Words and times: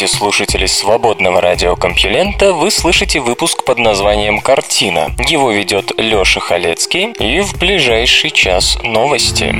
Здравствуйте, 0.00 0.18
слушатели 0.18 0.66
свободного 0.66 1.42
радиокомпьюлента. 1.42 2.54
Вы 2.54 2.70
слышите 2.70 3.20
выпуск 3.20 3.64
под 3.64 3.78
названием 3.78 4.40
«Картина». 4.40 5.10
Его 5.28 5.50
ведет 5.50 5.92
Лёша 5.98 6.40
Халецкий 6.40 7.12
и 7.18 7.40
в 7.40 7.58
ближайший 7.58 8.30
час 8.30 8.78
новости. 8.82 9.54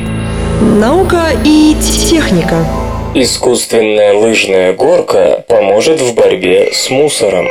Наука 0.63 1.33
и 1.45 1.77
техника. 2.09 2.65
Искусственная 3.15 4.15
лыжная 4.15 4.73
горка 4.73 5.45
поможет 5.47 6.01
в 6.01 6.15
борьбе 6.15 6.73
с 6.73 6.89
мусором. 6.89 7.49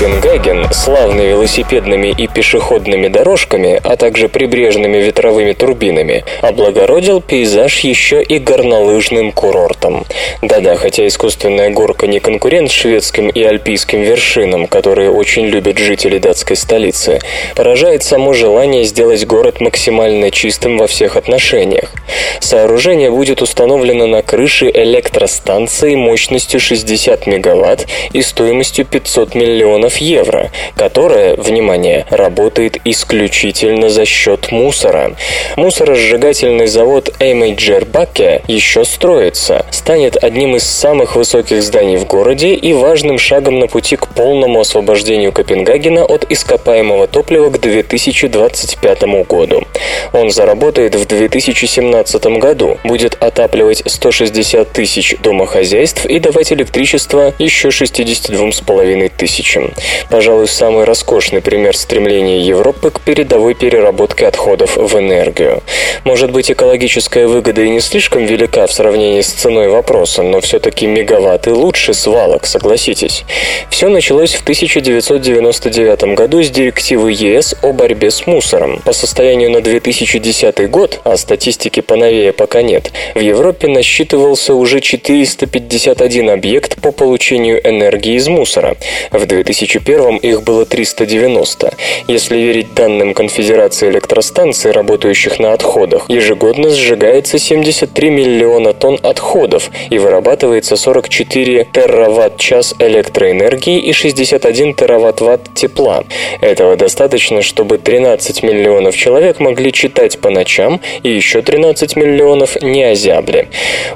Копенгаген, 0.00 0.72
славный 0.72 1.26
велосипедными 1.26 2.08
и 2.08 2.26
пешеходными 2.26 3.08
дорожками, 3.08 3.78
а 3.84 3.96
также 3.96 4.30
прибрежными 4.30 4.96
ветровыми 4.96 5.52
турбинами, 5.52 6.24
облагородил 6.40 7.20
пейзаж 7.20 7.80
еще 7.80 8.22
и 8.22 8.38
горнолыжным 8.38 9.30
курортом. 9.30 10.06
Да-да, 10.40 10.76
хотя 10.76 11.06
искусственная 11.06 11.68
горка 11.68 12.06
не 12.06 12.18
конкурент 12.18 12.70
шведским 12.70 13.28
и 13.28 13.42
альпийским 13.42 14.00
вершинам, 14.00 14.68
которые 14.68 15.10
очень 15.10 15.44
любят 15.44 15.76
жители 15.76 16.16
датской 16.16 16.56
столицы, 16.56 17.18
поражает 17.54 18.02
само 18.02 18.32
желание 18.32 18.84
сделать 18.84 19.26
город 19.26 19.60
максимально 19.60 20.30
чистым 20.30 20.78
во 20.78 20.86
всех 20.86 21.16
отношениях. 21.18 21.92
Сооружение 22.40 23.10
будет 23.10 23.42
установлено 23.42 24.06
на 24.06 24.22
крыше 24.22 24.70
электростанции 24.72 25.94
мощностью 25.94 26.58
60 26.58 27.26
мегаватт 27.26 27.86
и 28.14 28.22
стоимостью 28.22 28.86
500 28.86 29.34
миллионов 29.34 29.89
миллионов 29.90 29.96
евро, 29.98 30.50
которая, 30.76 31.36
внимание, 31.36 32.06
работает 32.10 32.78
исключительно 32.84 33.88
за 33.88 34.04
счет 34.04 34.52
мусора. 34.52 35.16
Мусоросжигательный 35.56 36.66
завод 36.66 37.10
Эймейджер-Бакке 37.20 38.42
еще 38.46 38.84
строится, 38.84 39.66
станет 39.70 40.22
одним 40.22 40.56
из 40.56 40.64
самых 40.64 41.16
высоких 41.16 41.62
зданий 41.62 41.96
в 41.96 42.06
городе 42.06 42.54
и 42.54 42.72
важным 42.72 43.18
шагом 43.18 43.58
на 43.58 43.66
пути 43.66 43.96
к 43.96 44.08
полному 44.08 44.60
освобождению 44.60 45.32
Копенгагена 45.32 46.04
от 46.04 46.30
ископаемого 46.30 47.06
топлива 47.06 47.50
к 47.50 47.60
2025 47.60 49.02
году. 49.28 49.64
Он 50.12 50.30
заработает 50.30 50.94
в 50.94 51.06
2017 51.06 52.38
году, 52.38 52.78
будет 52.84 53.16
отапливать 53.20 53.82
160 53.86 54.72
тысяч 54.72 55.16
домохозяйств 55.22 56.06
и 56.06 56.18
давать 56.18 56.52
электричество 56.52 57.32
еще 57.38 57.68
62,5 57.68 59.12
тысячам. 59.16 59.72
Пожалуй, 60.10 60.48
самый 60.48 60.84
роскошный 60.84 61.40
пример 61.40 61.76
стремления 61.76 62.40
Европы 62.40 62.90
к 62.90 63.00
передовой 63.00 63.54
переработке 63.54 64.26
отходов 64.26 64.76
в 64.76 64.98
энергию. 64.98 65.62
Может 66.04 66.32
быть, 66.32 66.50
экологическая 66.50 67.26
выгода 67.26 67.62
и 67.62 67.68
не 67.68 67.80
слишком 67.80 68.24
велика 68.24 68.66
в 68.66 68.72
сравнении 68.72 69.20
с 69.20 69.28
ценой 69.28 69.68
вопроса, 69.68 70.22
но 70.22 70.40
все-таки 70.40 70.86
мегаватты 70.86 71.52
лучше 71.52 71.94
свалок, 71.94 72.46
согласитесь. 72.46 73.24
Все 73.70 73.88
началось 73.88 74.34
в 74.34 74.42
1999 74.42 76.14
году 76.14 76.42
с 76.42 76.50
директивы 76.50 77.12
ЕС 77.12 77.54
о 77.62 77.72
борьбе 77.72 78.10
с 78.10 78.26
мусором. 78.26 78.80
По 78.84 78.92
состоянию 78.92 79.50
на 79.50 79.60
2010 79.60 80.70
год, 80.70 81.00
а 81.04 81.16
статистики 81.16 81.80
поновее 81.80 82.32
пока 82.32 82.62
нет, 82.62 82.92
в 83.14 83.20
Европе 83.20 83.68
насчитывался 83.68 84.54
уже 84.54 84.80
451 84.80 86.30
объект 86.30 86.80
по 86.80 86.92
получению 86.92 87.66
энергии 87.66 88.14
из 88.14 88.28
мусора. 88.28 88.76
В 89.10 89.26
2000 89.26 89.69
2001 89.70 90.16
их 90.16 90.42
было 90.42 90.64
390. 90.64 91.74
Если 92.08 92.36
верить 92.36 92.74
данным 92.74 93.14
Конфедерации 93.14 93.88
электростанций, 93.88 94.72
работающих 94.72 95.38
на 95.38 95.52
отходах, 95.52 96.06
ежегодно 96.08 96.70
сжигается 96.70 97.38
73 97.38 98.10
миллиона 98.10 98.72
тонн 98.72 98.98
отходов 99.02 99.70
и 99.90 99.98
вырабатывается 99.98 100.76
44 100.76 101.68
тераватт-час 101.72 102.74
электроэнергии 102.80 103.78
и 103.78 103.92
61 103.92 104.74
тераватт-ватт 104.74 105.54
тепла. 105.54 106.04
Этого 106.40 106.76
достаточно, 106.76 107.42
чтобы 107.42 107.78
13 107.78 108.42
миллионов 108.42 108.96
человек 108.96 109.38
могли 109.38 109.72
читать 109.72 110.18
по 110.18 110.30
ночам 110.30 110.80
и 111.04 111.10
еще 111.10 111.42
13 111.42 111.94
миллионов 111.96 112.60
не 112.60 112.82
озябли. 112.82 113.48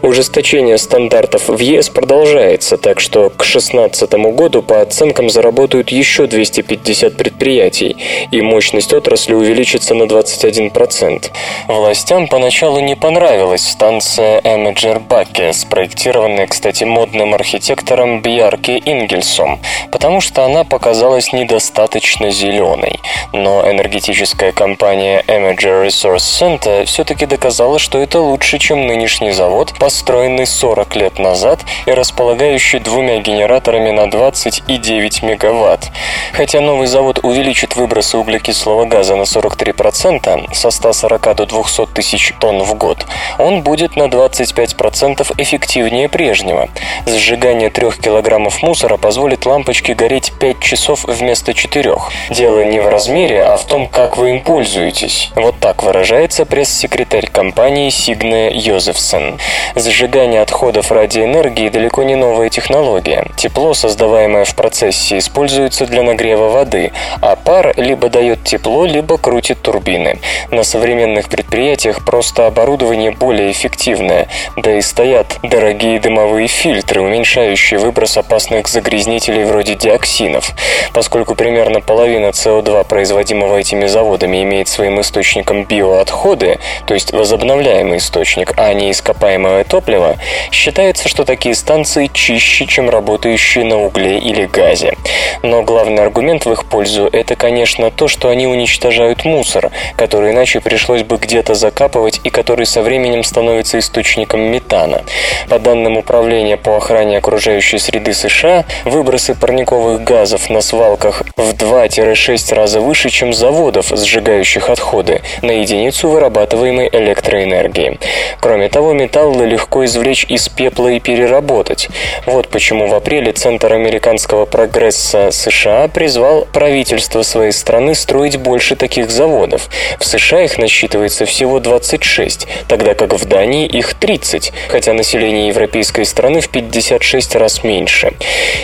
Ужесточение 0.03 0.79
стандартов 0.79 1.49
в 1.49 1.59
ЕС 1.59 1.89
продолжается, 1.89 2.77
так 2.77 3.01
что 3.01 3.31
к 3.31 3.45
2016 3.45 4.13
году 4.35 4.63
по 4.63 4.81
оценкам 4.81 5.29
заработают 5.31 5.64
работают 5.65 5.91
еще 5.93 6.27
250 6.27 7.17
предприятий, 7.17 7.97
и 8.31 8.43
мощность 8.43 8.93
отрасли 8.93 9.33
увеличится 9.33 9.95
на 9.95 10.03
21%. 10.03 11.31
Властям 11.69 12.29
поначалу 12.29 12.81
не 12.81 12.97
понравилась 12.97 13.67
станция 13.67 14.43
Эмеджер 14.45 15.01
Баке, 15.01 15.55
спроектированная, 15.55 16.47
кстати, 16.49 16.85
модным 16.85 17.33
архитектором 17.33 18.21
Бьярки 18.21 18.83
Ингельсом, 18.85 19.59
потому 19.91 20.21
что 20.21 20.45
она 20.45 20.65
показалась 20.65 21.33
недостаточно 21.33 22.31
зеленой. 22.31 23.01
Но 23.33 23.67
энергетическая 23.67 24.53
компания 24.53 25.25
Imager 25.27 25.87
Resource 25.87 26.19
Center 26.19 26.85
все-таки 26.85 27.25
доказала, 27.25 27.79
что 27.79 27.99
это 27.99 28.21
лучше, 28.21 28.59
чем 28.59 28.87
нынешний 28.87 29.31
завод, 29.31 29.73
построенный 29.81 30.47
40 30.47 30.97
лет 30.97 31.19
назад 31.19 31.61
и 31.87 31.91
располагающий 31.91 32.81
двумя 32.81 33.21
генераторами 33.21 33.93
на 33.93 34.11
20 34.11 34.65
и 34.69 34.77
9 34.77 35.23
мегаватт 35.23 35.44
мегаватт. 35.45 35.91
Хотя 36.33 36.61
новый 36.61 36.87
завод 36.87 37.21
увеличит 37.23 37.77
выбросы 37.77 38.19
углекислого 38.19 38.87
газа 38.87 39.17
на 39.17 39.23
43%, 39.23 40.55
со 40.55 40.71
140 40.71 41.37
до 41.37 41.47
200 41.47 41.87
тысяч 41.87 42.33
тонн 42.41 42.63
в 42.63 42.75
год, 42.75 43.07
он 43.39 43.63
будет 43.63 43.97
на 43.97 44.05
25% 44.05 45.35
эффективнее 45.39 46.09
прежнего. 46.09 46.69
Сжигание 47.07 47.71
3 47.71 47.91
килограммов 48.03 48.63
мусора 48.63 48.97
позволит 48.97 49.47
лампочке 49.47 49.95
гореть 49.95 50.33
5 50.39 50.61
часов 50.61 51.05
вместо 51.05 51.55
4. 51.55 51.95
Дело 52.31 52.65
не 52.65 52.81
в 52.81 52.89
размере, 52.89 53.43
а 53.43 53.57
в 53.57 53.65
том, 53.65 53.87
как 53.89 54.17
вы 54.17 54.31
им 54.31 54.41
пользуетесь. 54.41 55.31
Вот 55.37 55.59
так 55.61 55.83
выражается 55.83 56.47
пресс-секретарь 56.47 57.29
компании 57.29 57.91
Сигне 57.91 58.51
Йозефсен. 58.53 59.39
Сжигание 59.77 60.41
отходов 60.41 60.91
ради 60.91 61.21
энергии 61.21 61.69
далеко 61.69 62.03
не 62.03 62.17
новая 62.17 62.49
технология. 62.49 63.27
Тепло, 63.37 63.75
создаваемое 63.75 64.45
в 64.45 64.55
процессе 64.55 65.19
используется 65.35 65.87
для 65.87 66.05
нагрева 66.05 66.49
воды, 66.49 66.93
а 67.21 67.35
пар 67.35 67.75
либо 67.77 68.09
дает 68.09 68.45
тепло, 68.45 68.87
либо 68.87 69.19
крутит 69.19 69.61
турбины. 69.63 70.21
На 70.53 70.63
современных 70.63 71.29
предприятиях 71.29 72.05
просто 72.05 72.47
оборудование 72.47 73.11
более 73.11 73.51
эффективное, 73.51 74.29
да 74.57 74.79
и 74.79 74.81
стоят 74.81 75.39
дорогие 75.43 75.99
дымовые 75.99 76.47
фильтры, 76.47 77.01
уменьшающие 77.01 77.81
выброс 77.81 78.17
опасных 78.17 78.69
загрязнителей 78.69 79.43
вроде 79.43 79.75
диоксинов. 79.75 80.53
Поскольку 80.93 81.35
примерно 81.35 81.81
половина 81.81 82.27
СО2, 82.27 82.87
производимого 82.87 83.57
этими 83.57 83.87
заводами, 83.87 84.41
имеет 84.45 84.69
своим 84.69 85.01
источником 85.01 85.65
биоотходы, 85.65 86.61
то 86.87 86.95
есть 86.95 87.13
возобновляемый 87.13 87.99
источник, 87.99 88.53
а 88.57 88.73
не 88.73 88.93
ископаемое 88.93 89.65
топливо, 89.65 90.15
считается, 90.53 91.09
что 91.09 91.25
такие 91.25 91.57
станции 91.57 92.09
чище, 92.15 92.67
чем 92.67 92.89
работающие 92.89 93.65
на 93.65 93.83
угле 93.83 94.21
или 94.21 94.47
газе. 94.47 94.95
Но 95.43 95.63
главный 95.63 96.03
аргумент 96.03 96.47
в 96.47 96.53
их 96.53 96.65
пользу– 96.65 97.09
это, 97.13 97.37
конечно, 97.37 97.91
то, 97.91 98.09
что 98.09 98.29
они 98.29 98.47
уничтожают 98.47 99.25
мусор, 99.25 99.71
который 99.97 100.33
иначе 100.33 100.61
пришлось 100.61 101.03
бы 101.03 101.17
где-то 101.17 101.55
закапывать 101.55 102.21
и 102.25 102.31
который 102.31 102.67
со 102.67 102.83
временем 102.83 103.23
становится 103.23 103.79
источником 103.79 104.41
метана. 104.41 105.03
По 105.49 105.59
данным 105.59 105.97
Управления 105.97 106.57
по 106.57 106.77
охране 106.77 107.19
окружающей 107.19 107.79
среды 107.79 108.13
США, 108.13 108.65
выбросы 108.85 109.35
парниковых 109.35 110.03
газов 110.03 110.51
на 110.51 110.61
свалках 110.61 111.23
в 111.37 111.55
2-6 111.55 112.55
раза 112.55 112.81
выше, 112.81 113.11
чем 113.11 113.33
заводов, 113.33 113.89
сжигающих 113.89 114.69
отходы, 114.71 115.23
на 115.43 115.53
единицу 115.53 116.09
вырабатываемой 116.09 116.89
электроэнергии. 116.93 117.99
Кроме 118.41 118.69
того, 118.69 118.93
металлы 118.93 119.47
легко 119.47 119.85
извлечь 119.85 120.27
из 120.29 120.49
пепла 120.49 120.89
и 120.89 121.01
переработать. 121.01 121.89
Вот 122.27 122.49
почему 122.49 122.89
в 122.89 122.95
апреле 122.95 123.33
Центр 123.33 123.73
американского 123.73 124.45
прогресса 124.45 125.14
НАСА 125.15 125.31
США 125.31 125.89
призвал 125.89 126.47
правительство 126.53 127.23
своей 127.23 127.53
страны 127.53 127.95
строить 127.95 128.37
больше 128.37 128.75
таких 128.75 129.11
заводов. 129.11 129.69
В 130.01 130.05
США 130.05 130.43
их 130.43 130.59
насчитывается 130.59 131.25
всего 131.25 131.61
26, 131.61 132.49
тогда 132.69 132.95
как 132.95 133.13
в 133.13 133.25
Дании 133.27 133.67
их 133.67 133.95
30, 133.95 134.53
хотя 134.69 134.93
население 134.93 135.49
европейской 135.49 136.05
страны 136.05 136.41
в 136.41 136.49
56 136.49 137.37
раз 137.37 137.63
меньше. 137.63 138.13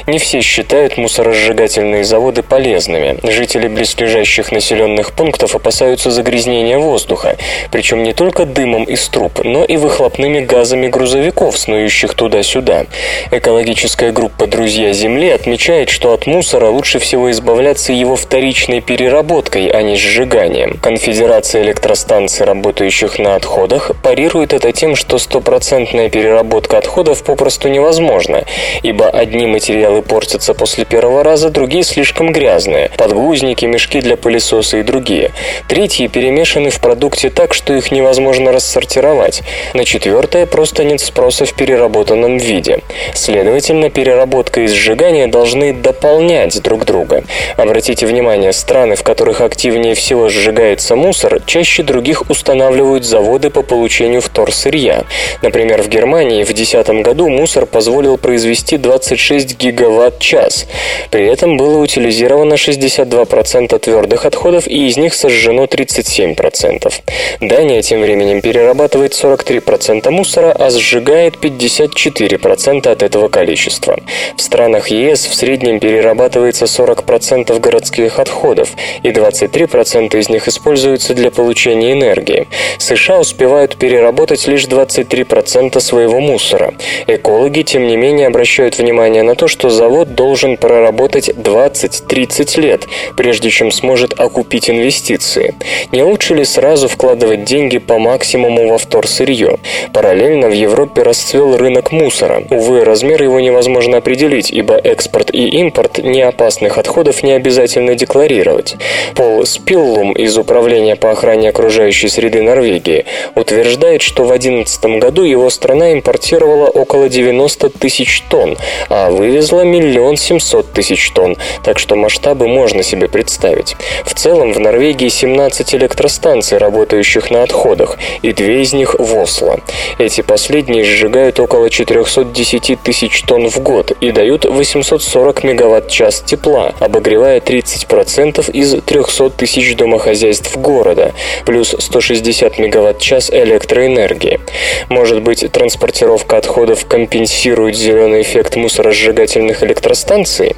Не 0.07 0.19
все 0.19 0.41
считают 0.41 0.97
мусоросжигательные 0.97 2.05
заводы 2.05 2.43
полезными. 2.43 3.19
Жители 3.23 3.69
близлежащих 3.69 4.51
населенных 4.51 5.13
пунктов 5.13 5.55
опасаются 5.55 6.11
загрязнения 6.11 6.79
воздуха, 6.79 7.37
причем 7.71 8.03
не 8.03 8.13
только 8.13 8.45
дымом 8.45 8.85
из 8.85 9.09
труб, 9.09 9.41
но 9.45 9.65
и 9.65 9.77
выхлопными 9.77 10.41
газами 10.41 10.89
грузовиков, 10.89 11.57
снующих 11.57 12.15
туда-сюда. 12.15 12.87
Экологическая 13.31 14.11
группа 14.11 14.47
«Друзья 14.47 14.93
Земли» 14.93 15.31
отмечает, 15.31 15.91
что 15.91 16.13
от 16.13 16.27
мусора 16.27 16.40
лучше 16.71 16.99
всего 16.99 17.31
избавляться 17.31 17.93
его 17.93 18.17
вторичной 18.17 18.81
переработкой, 18.81 19.69
а 19.69 19.83
не 19.83 19.97
сжиганием. 19.97 20.79
Конфедерация 20.79 21.63
электростанций, 21.63 22.47
работающих 22.47 23.19
на 23.19 23.35
отходах, 23.35 23.93
парирует 24.03 24.55
это 24.55 24.73
тем, 24.73 24.97
что 24.97 25.19
стопроцентная 25.19 26.09
переработка 26.09 26.79
отходов 26.79 27.23
попросту 27.23 27.69
невозможна, 27.69 28.45
ибо 28.83 29.09
одни 29.09 29.47
материалы 29.47 30.01
портятся 30.01 30.55
после 30.55 30.87
первого 30.87 31.23
раза, 31.23 31.51
другие 31.51 31.85
слишком 31.85 32.33
грязные– 32.33 32.91
подгузники, 32.97 33.67
мешки 33.67 34.01
для 34.01 34.17
пылесоса 34.17 34.79
и 34.79 34.83
другие. 34.83 35.33
Третьи 35.69 36.07
перемешаны 36.07 36.71
в 36.71 36.81
продукте 36.81 37.29
так, 37.29 37.53
что 37.53 37.75
их 37.75 37.93
невозможно 37.93 38.51
рассортировать. 38.51 39.43
На 39.75 39.85
четвертое 39.85 40.47
просто 40.47 40.85
нет 40.85 41.01
спроса 41.01 41.45
в 41.45 41.53
переработанном 41.53 42.39
виде. 42.39 42.81
Следовательно, 43.15 43.91
переработка 43.91 44.63
и 44.63 44.67
сжигание 44.67 45.27
должны 45.27 45.75
дополнять 45.75 46.30
друг 46.63 46.85
друга. 46.85 47.25
Обратите 47.57 48.07
внимание, 48.07 48.53
страны, 48.53 48.95
в 48.95 49.03
которых 49.03 49.41
активнее 49.41 49.95
всего 49.95 50.29
сжигается 50.29 50.95
мусор, 50.95 51.43
чаще 51.45 51.83
других 51.83 52.31
устанавливают 52.31 53.05
заводы 53.05 53.51
по 53.51 53.63
получению 53.63 54.21
вторсырья. 54.21 55.05
Например, 55.43 55.83
в 55.83 55.89
Германии 55.89 56.45
в 56.45 56.53
2010 56.53 57.03
году 57.03 57.29
мусор 57.29 57.67
позволил 57.67 58.17
произвести 58.17 58.77
26 58.77 59.59
гигаватт-час. 59.59 60.67
При 61.11 61.27
этом 61.27 61.57
было 61.57 61.79
утилизировано 61.79 62.55
62% 62.55 63.77
твердых 63.81 64.25
отходов 64.25 64.69
и 64.69 64.87
из 64.87 64.97
них 64.97 65.15
сожжено 65.15 65.65
37%. 65.65 66.93
Дания 67.41 67.83
тем 67.83 68.03
временем 68.03 68.41
перерабатывает 68.41 69.15
43% 69.15 70.09
мусора, 70.11 70.53
а 70.53 70.71
сжигает 70.71 71.35
54% 71.43 72.89
от 72.89 73.03
этого 73.03 73.29
количества. 73.29 73.99
В 74.37 74.41
странах 74.41 74.89
ЕС 74.91 75.27
в 75.27 75.35
среднем 75.35 75.81
перерабатывается 76.21 76.67
40% 76.67 77.59
городских 77.61 78.19
отходов, 78.19 78.71
и 79.03 79.09
23% 79.09 80.19
из 80.19 80.29
них 80.29 80.49
используются 80.49 81.15
для 81.15 81.31
получения 81.31 81.93
энергии. 81.93 82.47
США 82.79 83.21
успевают 83.21 83.77
переработать 83.77 84.47
лишь 84.47 84.67
23% 84.67 85.81
своего 85.81 86.21
мусора. 86.21 86.75
Экологи, 87.07 87.63
тем 87.63 87.87
не 87.87 87.97
менее, 87.97 88.27
обращают 88.27 88.79
внимание 88.79 89.23
на 89.23 89.35
то, 89.35 89.49
что 89.49 89.71
завод 89.71 90.15
должен 90.15 90.57
проработать 90.59 91.31
20-30 91.31 92.61
лет, 92.61 92.87
прежде 93.17 93.51
чем 93.51 93.71
сможет 93.71 94.21
окупить 94.21 94.69
инвестиции. 94.69 95.55
Не 95.93 96.03
лучше 96.03 96.35
ли 96.35 96.45
сразу 96.45 96.89
вкладывать 96.89 97.45
деньги 97.45 97.79
по 97.79 97.99
максимуму 97.99 98.69
во 98.69 98.79
вторсырье? 98.79 99.59
Параллельно 99.95 100.49
в 100.49 100.53
Европе 100.53 101.03
расцвел 101.03 101.57
рынок 101.57 101.93
мусора. 101.93 102.43
Увы, 102.51 102.85
размер 102.85 103.23
его 103.23 103.41
невозможно 103.41 103.99
определить, 103.99 104.51
ибо 104.51 104.75
экспорт 104.75 105.31
и 105.33 105.49
импорт 105.61 105.99
неопасных 106.11 106.79
отходов 106.79 107.23
не 107.23 107.33
обязательно 107.33 107.95
декларировать. 107.95 108.77
Пол 109.15 109.45
Спиллум 109.47 110.13
из 110.13 110.37
Управления 110.37 110.97
по 110.97 111.11
охране 111.11 111.49
окружающей 111.49 112.09
среды 112.09 112.43
Норвегии 112.43 113.07
утверждает, 113.35 114.03
что 114.03 114.25
в 114.25 114.29
2011 114.29 115.01
году 115.01 115.23
его 115.23 115.49
страна 115.51 115.93
импортировала 115.93 116.67
около 116.67 117.09
90 117.09 117.71
тысяч 117.71 118.23
тонн, 118.29 118.57
а 118.89 119.11
вывезла 119.11 119.63
миллион 119.63 120.17
семьсот 120.17 120.73
тысяч 120.73 121.11
тонн, 121.11 121.37
так 121.65 121.79
что 121.79 121.97
масштабы 121.97 122.49
можно 122.49 122.83
себе 122.83 123.09
представить. 123.09 123.77
В 124.05 124.15
целом 124.15 124.53
в 124.53 124.61
Норвегии 124.61 125.09
17 125.09 125.75
электростанций, 125.75 126.59
работающих 126.59 127.31
на 127.31 127.43
отходах, 127.43 127.99
и 128.23 128.33
две 128.33 128.63
из 128.63 128.73
них 128.73 128.97
в 128.99 129.17
Осло. 129.17 129.61
Эти 129.99 130.21
последние 130.21 130.85
сжигают 130.85 131.41
около 131.41 131.71
410 131.71 132.81
тысяч 132.83 133.23
тонн 133.23 133.49
в 133.49 133.59
год 133.61 133.93
и 134.01 134.13
дают 134.13 134.45
840 134.45 135.45
мегаватт-час 135.91 136.23
тепла, 136.25 136.75
обогревая 136.79 137.41
30% 137.41 138.51
из 138.53 138.83
300 138.83 139.31
тысяч 139.31 139.77
домохозяйств 139.77 140.57
города, 140.57 141.13
плюс 141.45 141.75
160 141.79 142.59
мегаватт-час 142.59 143.31
электроэнергии. 143.31 144.41
Может 144.89 145.23
быть, 145.23 145.45
транспортировка 145.51 146.37
отходов 146.37 146.87
компенсирует 146.87 147.77
зеленый 147.77 148.23
эффект 148.23 148.57
мусоросжигательных 148.57 149.63
электростанций? 149.63 150.55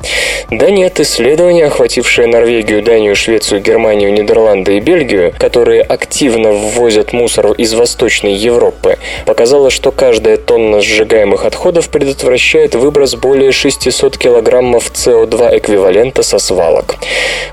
Да 0.50 0.70
нет, 0.70 1.00
исследование, 1.00 1.67
охватившее 1.67 2.26
Норвегию, 2.29 2.82
Данию, 2.82 3.17
Швецию, 3.17 3.62
Германию, 3.62 4.12
Нидерланды 4.12 4.76
и 4.76 4.81
Бельгию, 4.81 5.32
которые 5.38 5.82
активно 5.82 6.52
ввозят 6.52 7.12
мусор 7.12 7.52
из 7.52 7.73
Восточной 7.75 8.34
Европы, 8.34 8.99
показало, 9.26 9.70
что 9.70 9.93
каждая 9.93 10.37
тонна 10.37 10.81
сжигаемых 10.81 11.44
отходов 11.44 11.88
предотвращает 11.88 12.75
выброс 12.75 13.14
более 13.14 13.52
600 13.52 14.19
килограммов 14.19 14.90
СО2 15.22 15.58
эквивалента 15.58 16.22
со 16.22 16.38
свалок. 16.38 16.96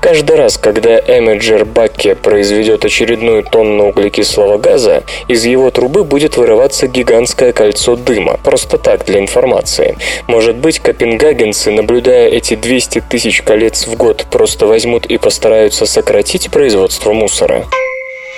Каждый 0.00 0.36
раз, 0.36 0.56
когда 0.56 0.98
Эмеджер 0.98 1.64
Бакке 1.64 2.14
произведет 2.14 2.84
очередную 2.84 3.42
тонну 3.42 3.88
углекислого 3.88 4.58
газа, 4.58 5.04
из 5.28 5.44
его 5.44 5.70
трубы 5.70 6.04
будет 6.04 6.36
вырываться 6.36 6.86
гигантское 6.86 7.52
кольцо 7.52 7.96
дыма. 7.96 8.38
Просто 8.42 8.78
так, 8.78 9.04
для 9.04 9.20
информации. 9.20 9.96
Может 10.26 10.56
быть, 10.56 10.78
копенгагенцы, 10.78 11.70
наблюдая 11.70 12.28
эти 12.28 12.54
200 12.54 13.04
тысяч 13.08 13.42
колец 13.42 13.86
в 13.86 13.96
год, 13.96 14.26
просто 14.30 14.66
возьмут 14.66 15.06
и 15.06 15.18
постараются 15.18 15.86
сократить 15.86 16.50
производство 16.50 17.12
мусора? 17.12 17.66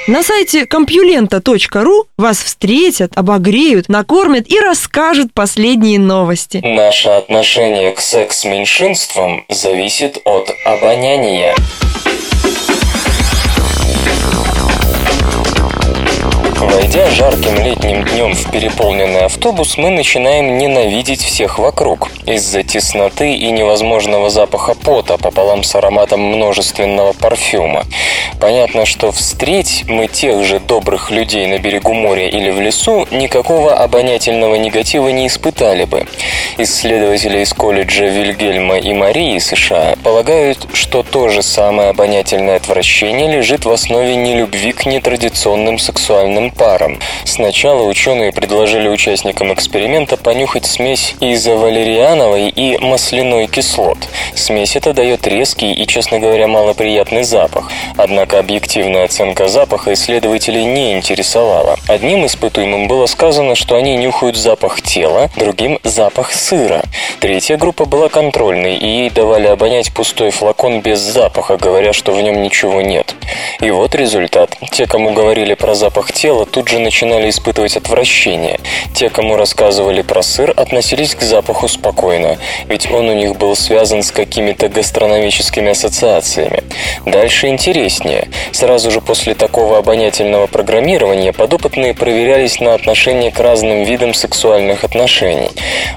На 0.09 0.25
сайте 0.25 0.67
компьюлента.ру 0.67 2.07
вас 2.19 2.43
встретят, 2.43 3.13
обогреют, 3.15 3.89
накормят 3.89 4.51
и 4.51 4.59
расскажут 4.59 5.33
последние 5.33 6.01
новости. 6.01 6.61
Наше 6.65 7.09
отношение 7.09 7.93
к 7.93 8.01
секс-меньшинствам 8.01 9.45
зависит 9.49 10.19
от 10.25 10.51
обоняния. 10.65 11.55
Войдя 16.63 17.11
жарким 17.11 17.57
летним 17.59 18.05
днем 18.05 18.35
в 18.35 18.51
переполненный 18.53 19.25
автобус, 19.25 19.77
мы 19.77 19.91
начинаем 19.91 20.59
ненавидеть 20.59 21.21
всех 21.21 21.59
вокруг. 21.59 22.09
Из-за 22.25 22.63
тесноты 22.63 23.35
и 23.35 23.51
невозможного 23.51 24.31
запаха 24.31 24.75
пота 24.75 25.19
пополам 25.19 25.65
с 25.65 25.75
ароматом 25.75 26.21
множественного 26.21 27.15
парфюма. 27.15 27.85
Понятно, 28.41 28.87
что 28.87 29.11
встреть 29.11 29.85
мы 29.89 30.07
тех 30.07 30.45
же 30.45 30.61
добрых 30.61 31.11
людей 31.11 31.47
на 31.47 31.59
берегу 31.59 31.95
моря 31.95 32.29
или 32.29 32.51
в 32.51 32.61
лесу, 32.61 33.09
никакого 33.11 33.75
обонятельного 33.75 34.55
негатива 34.55 35.09
не 35.09 35.27
испытали 35.27 35.85
бы. 35.85 36.07
Исследователи 36.59 37.39
из 37.39 37.53
колледжа 37.53 38.07
Вильгельма 38.07 38.79
и 38.79 38.93
Марии 38.93 39.39
США 39.39 39.97
полагают, 40.05 40.69
что 40.75 41.03
то 41.03 41.29
же 41.29 41.43
самое 41.43 41.91
обонятельное 41.91 42.57
отвращение 42.57 43.29
лежит 43.29 43.65
в 43.65 43.71
основе 43.71 44.15
нелюбви 44.15 44.73
к 44.73 44.87
нетрадиционным 44.87 45.79
сексуальным 45.79 46.52
парам. 46.57 46.99
Сначала 47.25 47.83
ученые 47.85 48.33
предложили 48.33 48.89
участникам 48.89 49.53
эксперимента 49.53 50.17
понюхать 50.17 50.67
смесь 50.67 51.15
изовалериановой 51.21 52.49
и 52.49 52.79
масляной 52.79 53.47
кислот. 53.47 53.99
Смесь 54.35 54.77
эта 54.77 54.93
дает 54.93 55.27
резкий 55.27 55.73
и, 55.73 55.87
честно 55.87 56.19
говоря, 56.19 56.49
малоприятный 56.49 57.23
запах. 57.23 57.71
Однако 57.97 58.39
объективная 58.39 59.05
оценка 59.05 59.49
запаха 59.49 59.93
исследователей 59.93 60.65
не 60.65 60.93
интересовала. 60.93 61.77
Одним 61.89 62.27
испытуемым 62.27 62.89
было 62.89 63.07
сказано, 63.07 63.55
что 63.55 63.77
они 63.77 63.97
нюхают 63.97 64.37
запах 64.37 64.83
тела, 64.83 65.31
другим– 65.37 65.79
запах 65.85 66.33
сыра. 66.33 66.83
Третья 67.21 67.57
группа 67.57 67.85
была 67.85 68.09
контрольной, 68.09 68.77
и 68.77 68.87
ей 68.87 69.11
давали 69.11 69.47
обонять 69.47 69.93
пустой 69.93 70.31
флакон 70.31 70.81
без 70.81 70.99
запаха, 70.99 71.57
говоря, 71.57 71.93
что 71.93 72.13
в 72.13 72.21
нем 72.21 72.43
ничего 72.43 72.81
нет. 72.81 73.15
И 73.61 73.71
вот 73.71 73.95
результат. 73.95 74.57
Те, 74.73 74.87
кому 74.87 75.13
говорили 75.13 75.55
про 75.55 75.75
запах 75.75 76.13
тела, 76.13 76.42
правило, 76.43 76.47
тут 76.47 76.69
же 76.69 76.79
начинали 76.79 77.31
испытывать 77.31 77.77
отвращение. 77.77 78.59
Те, 78.95 79.09
кому 79.09 79.37
рассказывали 79.37 80.03
про 80.03 80.23
сыр, 80.23 80.53
относились 80.57 81.15
к 81.15 81.23
запаху 81.23 81.69
спокойно, 81.69 82.39
ведь 82.69 82.91
он 82.91 83.09
у 83.09 83.15
них 83.15 83.37
был 83.37 83.57
связан 83.57 84.03
с 84.03 84.11
какими-то 84.11 84.69
гастрономическими 84.69 85.71
ассоциациями. 85.71 86.63
Дальше 87.07 87.49
интереснее. 87.49 88.29
Сразу 88.53 88.91
же 88.91 89.01
после 89.01 89.35
такого 89.35 89.79
обонятельного 89.79 90.47
программирования 90.47 91.33
подопытные 91.33 91.95
проверялись 91.95 92.61
на 92.61 92.75
отношение 92.75 93.31
к 93.31 93.41
разным 93.41 93.85
видам 93.85 94.15
сексуальных 94.15 94.85
отношений. 94.85 95.51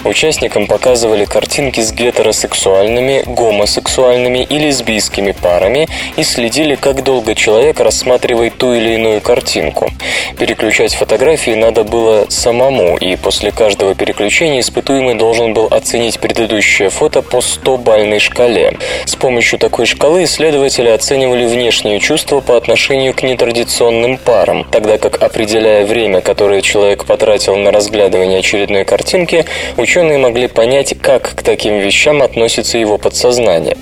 Участникам 0.04 0.68
показывали 0.68 1.26
картинки 1.26 1.82
с 1.82 1.92
гетеросексуальными, 1.92 3.24
гомосексуальными 3.26 4.44
и 4.50 4.60
лесбийскими 4.60 5.32
парами 5.32 5.88
и 6.18 6.24
следили, 6.24 6.76
как 6.76 7.04
долго 7.04 7.36
человек 7.36 7.80
рассматривает 7.80 8.58
ту 8.58 8.74
или 8.74 8.96
иную 8.96 9.22
картинку. 9.22 9.92
Переключать 10.38 10.94
фотографии 10.94 11.52
надо 11.52 11.86
было 11.86 12.26
самому, 12.28 12.98
и 12.98 13.16
после 13.16 13.52
каждого 13.52 13.96
переключения 13.96 14.60
испытуемый 14.60 15.16
должен 15.16 15.54
был 15.54 15.68
оценить 15.72 16.20
предыдущее 16.20 16.90
фото 16.90 17.22
по 17.22 17.38
100-бальной 17.38 18.20
шкале. 18.20 18.78
С 19.06 19.16
помощью 19.16 19.60
такой 19.60 19.86
шкалы 19.86 20.26
исследователи 20.26 20.90
оценивали 20.90 21.46
внешние 21.46 22.02
чувства 22.02 22.42
по 22.42 22.58
отношению 22.58 23.14
к 23.14 23.24
нетрадиционным 23.24 24.18
парам, 24.18 24.68
тогда 24.72 24.98
как, 24.98 25.22
определяя 25.22 25.86
время, 25.86 26.20
которое 26.20 26.62
человек 26.62 27.06
потратил 27.06 27.56
на 27.56 27.72
разглядывание 27.72 28.40
очередной 28.40 28.84
картинки, 28.84 29.46
ученые 29.78 30.18
могли 30.18 30.48
понять, 30.48 30.96
как 31.02 31.36
к 31.36 31.44
таким 31.44 31.80
вещам 31.80 32.22
относится 32.22 32.78
его 32.78 32.98
подсознание. 32.98 33.78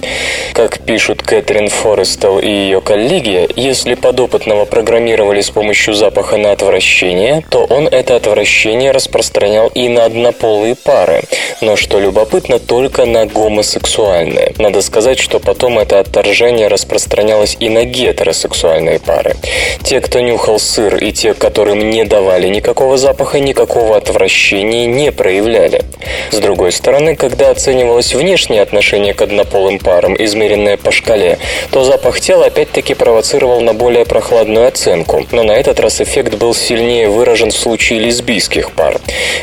Как 0.54 0.80
пишут 0.80 1.24
Кэтрин 1.24 1.70
Форестел 1.70 2.38
и 2.38 2.48
ее 2.48 2.80
коллеги, 2.80 3.50
если 3.56 3.96
подопытного 3.96 4.66
программировали 4.66 5.42
с 5.42 5.50
помощью 5.50 5.96
запаха 5.96 6.43
на 6.44 6.52
отвращение, 6.52 7.44
то 7.50 7.66
он 7.66 7.88
это 7.88 8.18
отвращение 8.18 8.92
распространял 8.92 9.70
и 9.70 9.88
на 9.88 10.06
однополые 10.06 10.76
пары, 10.76 11.24
но, 11.62 11.76
что 11.76 12.00
любопытно, 12.00 12.60
только 12.60 13.06
на 13.06 13.26
гомосексуальные. 13.26 14.54
Надо 14.58 14.82
сказать, 14.82 15.20
что 15.20 15.40
потом 15.40 15.80
это 15.80 16.00
отторжение 16.00 16.68
распространялось 16.68 17.56
и 17.60 17.70
на 17.70 17.86
гетеросексуальные 17.86 19.00
пары. 19.00 19.36
Те, 19.84 20.02
кто 20.02 20.20
нюхал 20.20 20.60
сыр, 20.60 20.98
и 20.98 21.12
те, 21.12 21.34
которым 21.34 21.90
не 21.90 22.04
давали 22.04 22.50
никакого 22.50 22.98
запаха, 22.98 23.40
никакого 23.40 23.96
отвращения 23.96 24.86
не 24.86 25.12
проявляли. 25.12 25.84
С 26.32 26.38
другой 26.38 26.74
стороны, 26.74 27.16
когда 27.16 27.52
оценивалось 27.52 28.14
внешнее 28.14 28.62
отношение 28.62 29.14
к 29.14 29.22
однополым 29.22 29.80
парам, 29.80 30.16
измеренное 30.22 30.76
по 30.76 30.92
шкале, 30.92 31.40
то 31.72 31.84
запах 31.84 32.20
тела 32.20 32.48
опять-таки 32.48 32.94
провоцировал 32.94 33.62
на 33.62 33.74
более 33.74 34.06
прохладную 34.06 34.68
оценку, 34.68 35.26
но 35.32 35.44
на 35.44 35.54
этот 35.54 35.80
раз 35.80 36.02
эффект 36.02 36.33
был 36.36 36.54
сильнее 36.54 37.10
выражен 37.10 37.52
в 37.52 37.56
случае 37.56 38.00
лесбийских 38.00 38.72
пар. 38.72 39.00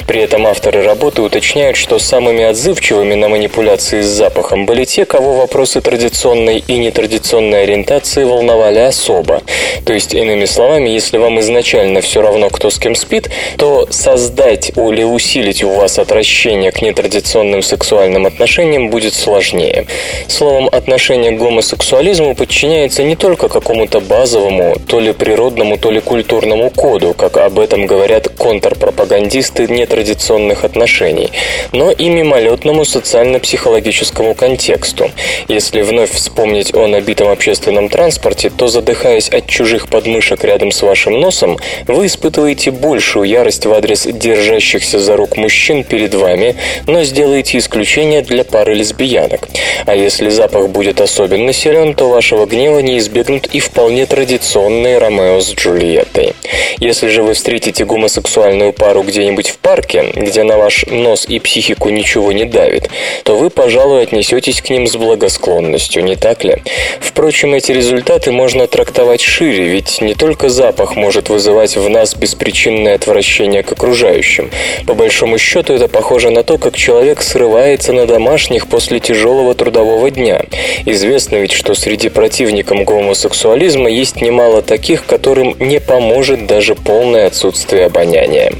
При 0.06 0.20
этом 0.20 0.46
авторы 0.46 0.82
работы 0.82 1.22
уточняют, 1.22 1.76
что 1.76 1.98
самыми 1.98 2.44
отзывчивыми 2.44 3.14
на 3.14 3.28
манипуляции 3.28 4.00
с 4.00 4.06
запахом 4.06 4.66
были 4.66 4.84
те, 4.84 5.04
кого 5.04 5.36
вопросы 5.36 5.80
традиционной 5.80 6.58
и 6.58 6.78
нетрадиционной 6.78 7.62
ориентации 7.62 8.24
волновали 8.24 8.78
особо. 8.78 9.42
То 9.84 9.92
есть, 9.92 10.14
иными 10.14 10.44
словами, 10.44 10.88
если 10.90 11.18
вам 11.18 11.40
изначально 11.40 12.00
все 12.00 12.22
равно, 12.22 12.50
кто 12.50 12.70
с 12.70 12.78
кем 12.78 12.94
спит, 12.94 13.30
то 13.56 13.86
создать 13.90 14.70
или 14.70 15.02
усилить 15.02 15.62
у 15.62 15.70
вас 15.70 15.98
отвращение 15.98 16.72
к 16.72 16.82
нетрадиционным 16.82 17.62
сексуальным 17.62 18.26
отношениям 18.26 18.90
будет 18.90 19.14
сложнее. 19.14 19.86
Словом, 20.28 20.68
отношение 20.70 21.32
к 21.32 21.38
гомосексуализму 21.38 22.34
подчиняется 22.34 23.02
не 23.02 23.16
только 23.16 23.48
какому-то 23.48 24.00
базовому, 24.00 24.76
то 24.86 25.00
ли 25.00 25.12
природному, 25.12 25.78
то 25.78 25.90
ли 25.90 26.00
культурному 26.00 26.69
коду, 26.70 27.14
как 27.14 27.36
об 27.36 27.58
этом 27.58 27.86
говорят 27.86 28.28
контрпропагандисты 28.28 29.66
нетрадиционных 29.66 30.64
отношений, 30.64 31.30
но 31.72 31.90
и 31.90 32.08
мимолетному 32.08 32.84
социально-психологическому 32.84 34.34
контексту. 34.34 35.10
Если 35.48 35.82
вновь 35.82 36.12
вспомнить 36.12 36.74
о 36.74 36.86
набитом 36.86 37.28
общественном 37.28 37.88
транспорте, 37.88 38.50
то 38.50 38.68
задыхаясь 38.68 39.28
от 39.28 39.46
чужих 39.46 39.88
подмышек 39.88 40.44
рядом 40.44 40.72
с 40.72 40.82
вашим 40.82 41.20
носом, 41.20 41.58
вы 41.86 42.06
испытываете 42.06 42.70
большую 42.70 43.28
ярость 43.28 43.66
в 43.66 43.72
адрес 43.72 44.06
держащихся 44.06 44.98
за 44.98 45.16
рук 45.16 45.36
мужчин 45.36 45.84
перед 45.84 46.14
вами, 46.14 46.56
но 46.86 47.02
сделаете 47.04 47.58
исключение 47.58 48.22
для 48.22 48.44
пары 48.44 48.74
лесбиянок. 48.74 49.48
А 49.86 49.94
если 49.94 50.28
запах 50.28 50.68
будет 50.68 51.00
особенно 51.00 51.52
силен, 51.52 51.94
то 51.94 52.08
вашего 52.08 52.46
гнева 52.46 52.78
не 52.80 52.98
избегнут 52.98 53.46
и 53.46 53.60
вполне 53.60 54.06
традиционные 54.06 54.98
Ромео 54.98 55.40
с 55.40 55.52
Джульеттой. 55.54 56.34
Если 56.78 57.08
же 57.08 57.22
вы 57.22 57.34
встретите 57.34 57.84
гомосексуальную 57.84 58.72
пару 58.72 59.02
где-нибудь 59.02 59.50
в 59.50 59.58
парке, 59.58 60.04
где 60.14 60.42
на 60.42 60.56
ваш 60.56 60.86
нос 60.86 61.26
и 61.28 61.38
психику 61.38 61.88
ничего 61.90 62.32
не 62.32 62.44
давит, 62.44 62.88
то 63.24 63.36
вы, 63.36 63.50
пожалуй, 63.50 64.02
отнесетесь 64.02 64.60
к 64.60 64.70
ним 64.70 64.86
с 64.86 64.96
благосклонностью, 64.96 66.04
не 66.04 66.16
так 66.16 66.44
ли? 66.44 66.62
Впрочем, 67.00 67.54
эти 67.54 67.72
результаты 67.72 68.32
можно 68.32 68.66
трактовать 68.66 69.20
шире, 69.20 69.64
ведь 69.64 70.00
не 70.00 70.14
только 70.14 70.48
запах 70.48 70.96
может 70.96 71.28
вызывать 71.28 71.76
в 71.76 71.88
нас 71.88 72.14
беспричинное 72.14 72.94
отвращение 72.94 73.62
к 73.62 73.72
окружающим. 73.72 74.50
По 74.86 74.94
большому 74.94 75.38
счету, 75.38 75.74
это 75.74 75.88
похоже 75.88 76.30
на 76.30 76.42
то, 76.42 76.58
как 76.58 76.76
человек 76.76 77.22
срывается 77.22 77.92
на 77.92 78.06
домашних 78.06 78.68
после 78.68 79.00
тяжелого 79.00 79.54
трудового 79.54 80.10
дня. 80.10 80.44
Известно 80.86 81.36
ведь, 81.36 81.52
что 81.52 81.74
среди 81.74 82.08
противников 82.08 82.84
гомосексуализма 82.84 83.90
есть 83.90 84.20
немало 84.20 84.62
таких, 84.62 85.04
которым 85.06 85.56
не 85.58 85.80
поможет 85.80 86.46
даже 86.50 86.74
полное 86.74 87.28
отсутствие 87.28 87.86
обоняния. 87.86 88.52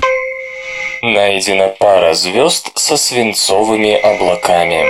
Найдена 1.02 1.66
пара 1.76 2.14
звезд 2.14 2.70
со 2.76 2.97
свинцовыми 2.97 3.94
облаками. 3.94 4.87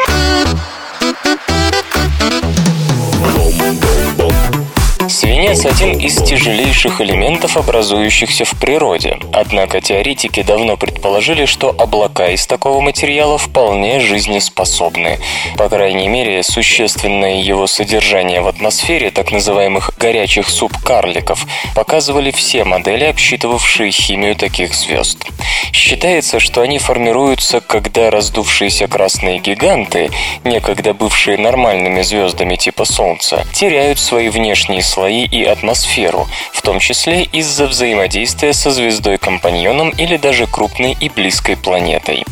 Свинец– 5.40 5.64
один 5.64 5.99
из 5.99 6.16
тяжелейших 6.16 7.00
элементов, 7.00 7.56
образующихся 7.56 8.44
в 8.44 8.61
природе. 8.61 9.18
Однако 9.32 9.80
теоретики 9.80 10.42
давно 10.42 10.76
предположили, 10.76 11.47
что 11.47 11.75
облака 11.78 12.28
из 12.28 12.47
такого 12.47 12.82
материала 12.82 13.38
вполне 13.38 14.00
жизнеспособны. 14.00 15.18
По 15.56 15.70
крайней 15.70 16.09
мере, 16.09 16.42
существенное 16.42 17.40
его 17.40 17.66
содержание 17.66 18.42
в 18.42 18.49
атмосфере 18.49 19.11
так 19.11 19.32
называемых 19.32 19.92
горячих 19.99 20.47
субкарликов 20.50 21.47
показывали 21.75 22.32
все 22.32 22.64
модели, 22.64 23.04
обсчитывавшие 23.04 23.92
химию 23.92 24.37
таких 24.37 24.75
звезд. 24.75 25.25
Считается, 25.73 26.38
что 26.38 26.61
они 26.61 26.78
формируются, 26.78 27.62
когда 27.62 28.11
раздувшиеся 28.11 28.88
красные 28.88 29.38
гиганты, 29.38 30.11
некогда 30.44 30.92
бывшие 30.92 31.38
нормальными 31.38 32.02
звездами 32.02 32.56
типа 32.56 32.85
Солнца, 32.85 33.47
теряют 33.54 33.99
свои 33.99 34.28
внешние 34.28 34.82
слои 34.82 35.30
и 35.31 35.45
атмосферу, 35.45 36.29
в 36.53 36.63
том 36.63 36.79
числе 36.79 37.25
из-за 37.25 37.67
взаимодействия 37.67 38.53
со 38.53 38.71
звездой-компаньоном 38.71 39.91
или 39.91 40.17
даже 40.17 40.47
крупной 40.47 40.97
и 40.99 41.09
близкой 41.09 41.57
планетой. 41.57 42.25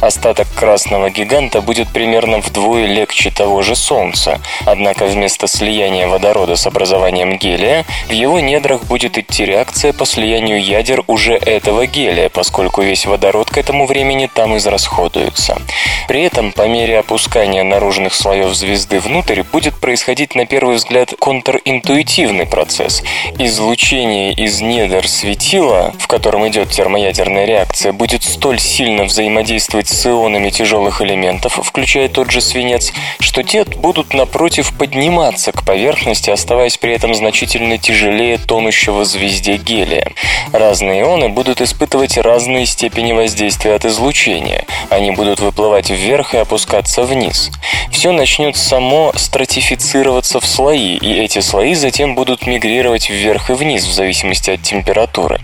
Остаток 0.00 0.46
красного 0.54 1.10
гиганта 1.10 1.60
будет 1.60 1.88
примерно 1.88 2.38
вдвое 2.38 2.86
легче 2.86 3.30
того 3.30 3.62
же 3.62 3.74
Солнца, 3.74 4.40
однако 4.64 5.06
вместо 5.06 5.46
слияния 5.46 6.06
водорода 6.06 6.56
с 6.56 6.66
образованием 6.66 7.38
гелия 7.38 7.84
в 8.08 8.12
его 8.12 8.40
недрах 8.40 8.84
будет 8.84 9.18
идти 9.18 9.44
реакция 9.44 9.92
по 9.92 10.06
слиянию 10.06 10.62
ядер 10.62 11.02
уже 11.06 11.34
этого 11.34 11.86
гелия, 11.86 12.28
поскольку 12.28 12.82
весь 12.82 13.06
водород 13.06 13.50
к 13.50 13.58
этому 13.58 13.86
времени 13.86 14.30
там 14.32 14.56
израсходуется. 14.56 15.58
При 16.06 16.22
этом 16.22 16.52
по 16.52 16.66
мере 16.68 16.98
опускания 16.98 17.64
наружных 17.64 18.14
слоев 18.14 18.54
звезды 18.54 19.00
внутрь 19.00 19.42
будет 19.42 19.74
происходить 19.74 20.34
на 20.34 20.46
первый 20.46 20.76
взгляд 20.76 21.12
контринтуитивно 21.18 22.37
интуитивный 22.38 22.46
процесс. 22.46 23.02
Излучение 23.38 24.32
из 24.32 24.60
недр 24.60 25.06
светила, 25.06 25.94
в 25.98 26.06
котором 26.06 26.46
идет 26.48 26.70
термоядерная 26.70 27.44
реакция, 27.46 27.92
будет 27.92 28.22
столь 28.22 28.60
сильно 28.60 29.04
взаимодействовать 29.04 29.88
с 29.88 30.06
ионами 30.06 30.50
тяжелых 30.50 31.02
элементов, 31.02 31.60
включая 31.62 32.08
тот 32.08 32.30
же 32.30 32.40
свинец, 32.40 32.92
что 33.20 33.42
те 33.42 33.64
будут 33.64 34.14
напротив 34.14 34.72
подниматься 34.76 35.52
к 35.52 35.64
поверхности, 35.64 36.30
оставаясь 36.30 36.78
при 36.78 36.92
этом 36.94 37.14
значительно 37.14 37.78
тяжелее 37.78 38.38
тонущего 38.38 39.04
звезде 39.04 39.56
гелия. 39.56 40.12
Разные 40.52 41.02
ионы 41.02 41.28
будут 41.28 41.60
испытывать 41.60 42.18
разные 42.18 42.66
степени 42.66 43.12
воздействия 43.12 43.74
от 43.74 43.84
излучения. 43.84 44.64
Они 44.90 45.10
будут 45.10 45.40
выплывать 45.40 45.90
вверх 45.90 46.34
и 46.34 46.38
опускаться 46.38 47.02
вниз. 47.02 47.50
Все 47.90 48.12
начнет 48.12 48.56
само 48.56 49.12
стратифицироваться 49.16 50.40
в 50.40 50.46
слои, 50.46 50.96
и 50.96 51.12
эти 51.14 51.40
слои 51.40 51.74
затем 51.74 52.14
будут 52.14 52.27
будут 52.28 52.46
мигрировать 52.46 53.08
вверх 53.08 53.48
и 53.48 53.54
вниз 53.54 53.86
в 53.86 53.90
зависимости 53.90 54.50
от 54.50 54.60
температуры. 54.60 55.40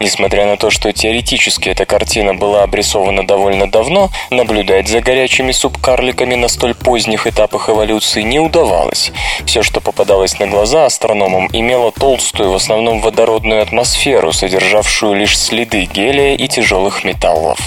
Несмотря 0.00 0.44
на 0.44 0.58
то, 0.58 0.68
что 0.68 0.92
теоретически 0.92 1.70
эта 1.70 1.86
картина 1.86 2.34
была 2.34 2.62
обрисована 2.62 3.26
довольно 3.26 3.70
давно, 3.70 4.10
наблюдать 4.28 4.86
за 4.86 5.00
горячими 5.00 5.52
субкарликами 5.52 6.34
на 6.34 6.48
столь 6.48 6.74
поздних 6.74 7.26
этапах 7.26 7.70
эволюции 7.70 8.20
не 8.20 8.38
удавалось. 8.38 9.12
Все, 9.46 9.62
что 9.62 9.80
попадалось 9.80 10.38
на 10.38 10.46
глаза 10.46 10.84
астрономам, 10.84 11.48
имело 11.54 11.90
толстую, 11.90 12.52
в 12.52 12.56
основном 12.56 13.00
водородную 13.00 13.62
атмосферу, 13.62 14.34
содержавшую 14.34 15.14
лишь 15.14 15.38
следы 15.38 15.86
гелия 15.86 16.34
и 16.34 16.46
тяжелых 16.48 17.02
металлов. 17.04 17.58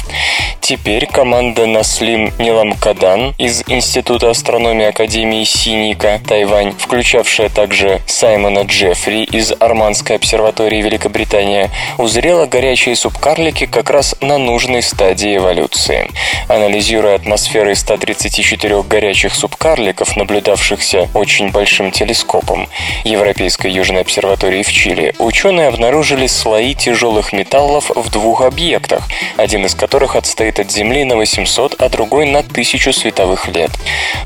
Теперь 0.61 1.07
команда 1.07 1.65
Наслим 1.65 2.31
Ниламкадан 2.38 3.33
из 3.39 3.63
Института 3.67 4.29
астрономии 4.29 4.85
Академии 4.85 5.43
Синика, 5.43 6.21
Тайвань, 6.27 6.75
включавшая 6.77 7.49
также 7.49 8.01
Саймона 8.05 8.58
Джеффри 8.63 9.23
из 9.23 9.53
Арманской 9.59 10.15
обсерватории 10.15 10.81
Великобритания, 10.81 11.69
узрела 11.97 12.45
горячие 12.45 12.95
субкарлики 12.95 13.65
как 13.65 13.89
раз 13.89 14.15
на 14.21 14.37
нужной 14.37 14.81
стадии 14.81 15.37
эволюции. 15.37 16.09
Анализируя 16.47 17.15
атмосферы 17.15 17.75
134 17.75 18.81
горячих 18.83 19.33
субкарликов, 19.33 20.15
наблюдавшихся 20.15 21.07
очень 21.13 21.51
большим 21.51 21.91
телескопом 21.91 22.67
Европейской 23.03 23.71
Южной 23.71 24.01
обсерватории 24.01 24.63
в 24.63 24.71
Чили, 24.71 25.13
ученые 25.19 25.67
обнаружили 25.67 26.27
слои 26.27 26.73
тяжелых 26.73 27.33
металлов 27.33 27.91
в 27.95 28.09
двух 28.09 28.41
объектах, 28.41 29.03
один 29.37 29.65
из 29.65 29.75
которых 29.75 30.15
отстоит 30.15 30.59
от 30.59 30.71
Земли 30.71 31.03
на 31.03 31.15
800, 31.15 31.75
а 31.79 31.89
другой 31.89 32.25
на 32.25 32.39
1000 32.39 32.91
световых 32.93 33.47
лет. 33.49 33.71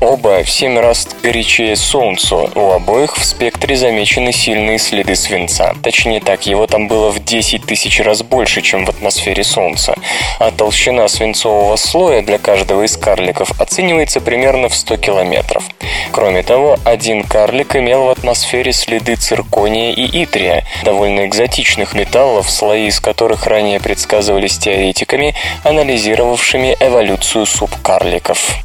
Оба 0.00 0.42
в 0.42 0.50
7 0.50 0.78
раз 0.78 1.08
горячее 1.22 1.76
Солнца. 1.76 2.36
У 2.54 2.70
обоих 2.70 3.16
в 3.16 3.24
спектре 3.24 3.76
замечены 3.76 4.13
сильные 4.32 4.78
следы 4.78 5.16
свинца. 5.16 5.74
Точнее 5.82 6.20
так, 6.20 6.46
его 6.46 6.66
там 6.66 6.88
было 6.88 7.10
в 7.10 7.24
10 7.24 7.64
тысяч 7.64 8.00
раз 8.00 8.22
больше, 8.22 8.62
чем 8.62 8.84
в 8.84 8.88
атмосфере 8.88 9.42
Солнца. 9.44 9.94
А 10.38 10.50
толщина 10.50 11.08
свинцового 11.08 11.76
слоя 11.76 12.22
для 12.22 12.38
каждого 12.38 12.82
из 12.82 12.96
карликов 12.96 13.60
оценивается 13.60 14.20
примерно 14.20 14.68
в 14.68 14.74
100 14.74 14.96
километров. 14.98 15.64
Кроме 16.12 16.42
того, 16.42 16.78
один 16.84 17.24
карлик 17.24 17.76
имел 17.76 18.04
в 18.04 18.10
атмосфере 18.10 18.72
следы 18.72 19.16
циркония 19.16 19.92
и 19.92 20.24
итрия, 20.24 20.64
довольно 20.84 21.26
экзотичных 21.26 21.94
металлов, 21.94 22.50
слои 22.50 22.86
из 22.86 23.00
которых 23.00 23.46
ранее 23.46 23.80
предсказывались 23.80 24.58
теоретиками, 24.58 25.34
анализировавшими 25.64 26.76
эволюцию 26.80 27.46
субкарликов. 27.46 28.60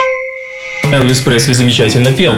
Элвис 0.84 1.20
Пресли 1.22 1.54
замечательно 1.54 2.12
пел. 2.12 2.34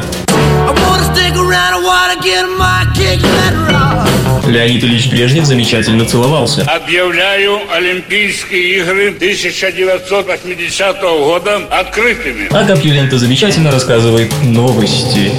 Леонид 4.47 4.83
Ильич 4.83 5.07
Брежнев 5.07 5.45
замечательно 5.45 6.05
целовался. 6.05 6.63
Объявляю 6.63 7.59
Олимпийские 7.73 8.79
игры 8.79 9.09
1980 9.09 11.01
года 11.01 11.61
открытыми. 11.69 12.47
А 12.51 12.65
Капьюлента 12.65 13.17
замечательно 13.17 13.71
рассказывает 13.71 14.31
новости. 14.43 15.31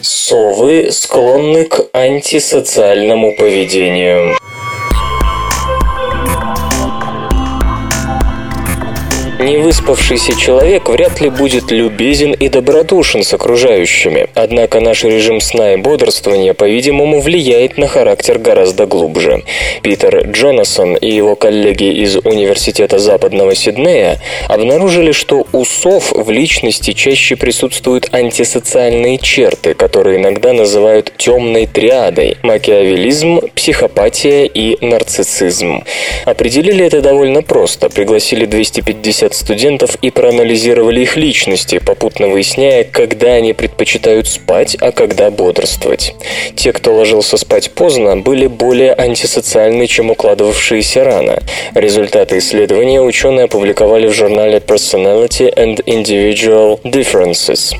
Совы 0.00 0.88
склонны 0.90 1.64
к 1.64 1.86
антисоциальному 1.92 3.36
поведению. 3.36 4.36
Невыспавшийся 9.44 10.34
человек 10.40 10.88
вряд 10.88 11.20
ли 11.20 11.28
будет 11.28 11.70
любезен 11.70 12.32
и 12.32 12.48
добродушен 12.48 13.22
с 13.22 13.34
окружающими, 13.34 14.28
однако 14.32 14.80
наш 14.80 15.04
режим 15.04 15.42
сна 15.42 15.74
и 15.74 15.76
бодрствования, 15.76 16.54
по-видимому, 16.54 17.20
влияет 17.20 17.76
на 17.76 17.86
характер 17.86 18.38
гораздо 18.38 18.86
глубже. 18.86 19.42
Питер 19.82 20.30
Джонасон 20.30 20.96
и 20.96 21.10
его 21.10 21.36
коллеги 21.36 21.92
из 21.92 22.16
Университета 22.16 22.98
Западного 22.98 23.54
Сиднея 23.54 24.18
обнаружили, 24.48 25.12
что 25.12 25.46
у 25.52 25.66
сов 25.66 26.12
в 26.12 26.30
личности 26.30 26.92
чаще 26.92 27.36
присутствуют 27.36 28.08
антисоциальные 28.12 29.18
черты, 29.18 29.74
которые 29.74 30.20
иногда 30.20 30.54
называют 30.54 31.12
темной 31.18 31.66
триадой– 31.66 32.38
макиавелизм, 32.42 33.40
психопатия 33.54 34.46
и 34.46 34.82
нарциссизм. 34.82 35.84
Определили 36.24 36.86
это 36.86 37.02
довольно 37.02 37.42
просто. 37.42 37.90
Пригласили 37.90 38.46
250 38.46 39.33
студентов 39.34 39.96
и 40.02 40.10
проанализировали 40.10 41.00
их 41.00 41.16
личности, 41.16 41.78
попутно 41.78 42.28
выясняя, 42.28 42.84
когда 42.84 43.34
они 43.34 43.52
предпочитают 43.52 44.28
спать, 44.28 44.76
а 44.80 44.92
когда 44.92 45.30
бодрствовать. 45.30 46.14
Те, 46.56 46.72
кто 46.72 46.94
ложился 46.94 47.36
спать 47.36 47.70
поздно, 47.72 48.16
были 48.16 48.46
более 48.46 48.94
антисоциальны, 48.94 49.86
чем 49.86 50.10
укладывавшиеся 50.10 51.04
рано. 51.04 51.42
Результаты 51.74 52.38
исследования 52.38 53.02
ученые 53.02 53.44
опубликовали 53.44 54.06
в 54.06 54.12
журнале 54.12 54.58
Personality 54.58 55.52
and 55.54 55.84
Individual 55.84 56.80
Differences. 56.82 57.74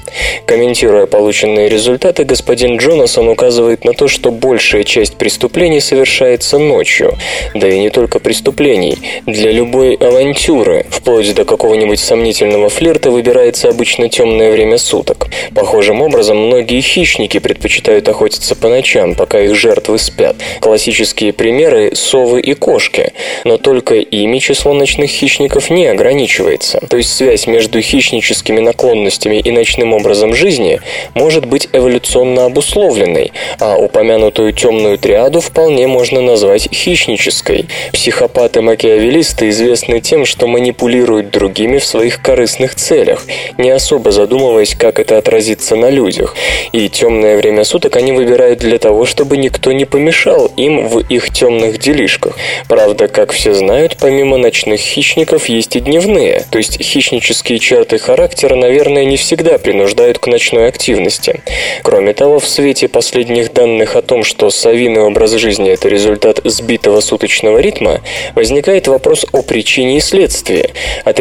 Комментируя 0.47 1.07
полученные 1.07 1.69
результаты, 1.69 2.25
господин 2.25 2.77
Джонасон 2.77 3.29
указывает 3.29 3.85
на 3.85 3.93
то, 3.93 4.09
что 4.09 4.31
большая 4.31 4.85
часть 4.85 5.17
преступлений 5.17 5.81
совершается 5.81 6.59
ночью. 6.59 7.17
Да 7.55 7.69
и 7.69 7.79
не 7.79 7.91
только 7.91 8.19
преступлений. 8.19 8.99
Для 9.27 9.53
любой 9.53 9.95
авантюры, 9.95 10.87
вплоть 10.91 11.35
до 11.35 11.44
какого-нибудь 11.45 12.01
сомнительного 12.01 12.69
флирта 12.69 13.11
выбирается 13.11 13.69
обычно 13.69 14.09
темное 14.09 14.51
время 14.51 14.79
суток. 14.79 15.29
Похожим 15.55 16.03
образом, 16.03 16.39
многие 16.39 16.81
хищники 16.81 17.39
предпочитают 17.39 18.09
охотиться 18.09 18.55
по 18.57 18.69
ночам, 18.69 19.15
пока 19.15 19.41
их 19.41 19.55
жертвы 19.55 19.99
спят. 19.99 20.37
Классические 20.61 21.33
примеры– 21.33 21.93
совы 21.95 22.41
и 22.41 22.55
кошки. 22.55 23.13
Но 23.45 23.59
только 23.59 23.97
ими 23.97 24.39
число 24.39 24.73
ночных 24.73 25.11
хищников 25.11 25.71
не 25.71 25.87
ограничивается. 25.87 26.81
То 26.89 26.97
есть 26.97 27.15
связь 27.15 27.47
между 27.47 27.81
хищническими 27.81 28.61
наклонностями 28.61 29.37
и 29.37 29.51
ночным 29.51 29.93
образом 29.95 30.35
жизни 30.35 30.81
может 31.15 31.47
быть 31.47 31.69
эволюционно 31.73 32.47
обусловленной, 32.47 33.33
а 33.61 33.77
упомянутую 33.77 34.53
темную 34.53 34.99
триаду 34.99 35.41
вполне 35.41 35.87
можно 35.87 36.21
назвать 36.21 36.69
хищнической. 36.73 37.67
Психопаты-макиавелисты 37.93 39.49
известны 39.51 40.01
тем, 40.01 40.25
что 40.25 40.47
манипулируют 40.47 41.31
другими 41.35 41.79
в 41.79 41.85
своих 41.85 42.23
корыстных 42.23 42.77
целях, 42.77 43.27
не 43.59 43.71
особо 43.71 44.13
задумываясь, 44.13 44.75
как 44.75 44.99
это 44.99 45.19
отразится 45.19 45.77
на 45.77 45.91
людях. 45.91 46.35
И 46.73 46.89
темное 46.89 47.37
время 47.37 47.65
суток 47.65 47.97
они 47.97 48.13
выбирают 48.13 48.61
для 48.61 48.79
того, 48.79 49.05
чтобы 49.05 49.37
никто 49.37 49.73
не 49.73 49.85
помешал 49.85 50.47
им 50.57 50.89
в 50.89 51.01
их 51.01 51.31
темных 51.31 51.79
делишках. 51.79 52.37
Правда, 52.69 53.09
как 53.09 53.33
все 53.33 53.53
знают, 53.53 53.97
помимо 54.01 54.37
ночных 54.39 54.81
хищников 54.81 55.47
есть 55.49 55.77
и 55.77 55.81
дневные, 55.81 56.45
то 56.51 56.59
есть 56.59 56.81
хищнические 56.81 57.59
черты 57.59 57.99
характера, 57.99 58.55
наверное, 58.55 59.05
не 59.05 59.17
всегда 59.17 59.59
принуждают 59.59 60.19
к 60.19 60.27
ночной 60.27 60.69
активности. 60.69 61.43
Кроме 61.83 62.15
того, 62.15 62.39
в 62.39 62.49
свете 62.49 62.89
последних 62.89 63.53
данных 63.53 63.97
о 63.97 64.03
том, 64.03 64.23
что 64.23 64.51
совиный 64.51 65.03
образ 65.03 65.33
жизни– 65.33 65.71
это 65.73 65.89
результат 65.89 66.41
сбитого 66.45 67.01
суточного 67.01 67.59
ритма, 67.59 68.01
возникает 68.35 68.87
вопрос 68.87 69.27
о 69.33 69.43
причине 69.43 69.99
и 69.99 70.01
следствии. 70.01 70.73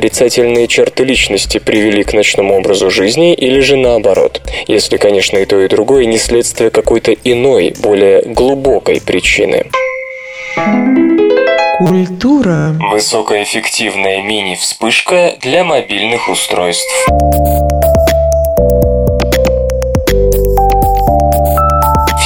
Отрицательные 0.04 0.68
черты 0.68 1.06
личности 1.06 1.60
привели 1.60 2.04
к 2.04 2.12
ночному 2.12 2.58
образу 2.58 2.92
жизни 2.92 3.34
или 3.34 3.62
же 3.62 3.78
наоборот. 3.78 4.42
Если, 4.68 4.98
конечно, 4.98 5.38
и 5.38 5.46
то, 5.46 5.62
и 5.62 5.70
другое 5.70 6.04
не 6.04 6.18
следствие 6.18 6.72
какой-то 6.72 7.14
иной, 7.14 7.74
более 7.82 8.22
глубокой 8.24 9.00
причины. 9.00 9.68
Культура. 11.78 12.76
Высокоэффективная 12.92 14.22
мини-вспышка 14.24 15.36
для 15.40 15.64
мобильных 15.64 16.28
устройств. 16.28 17.08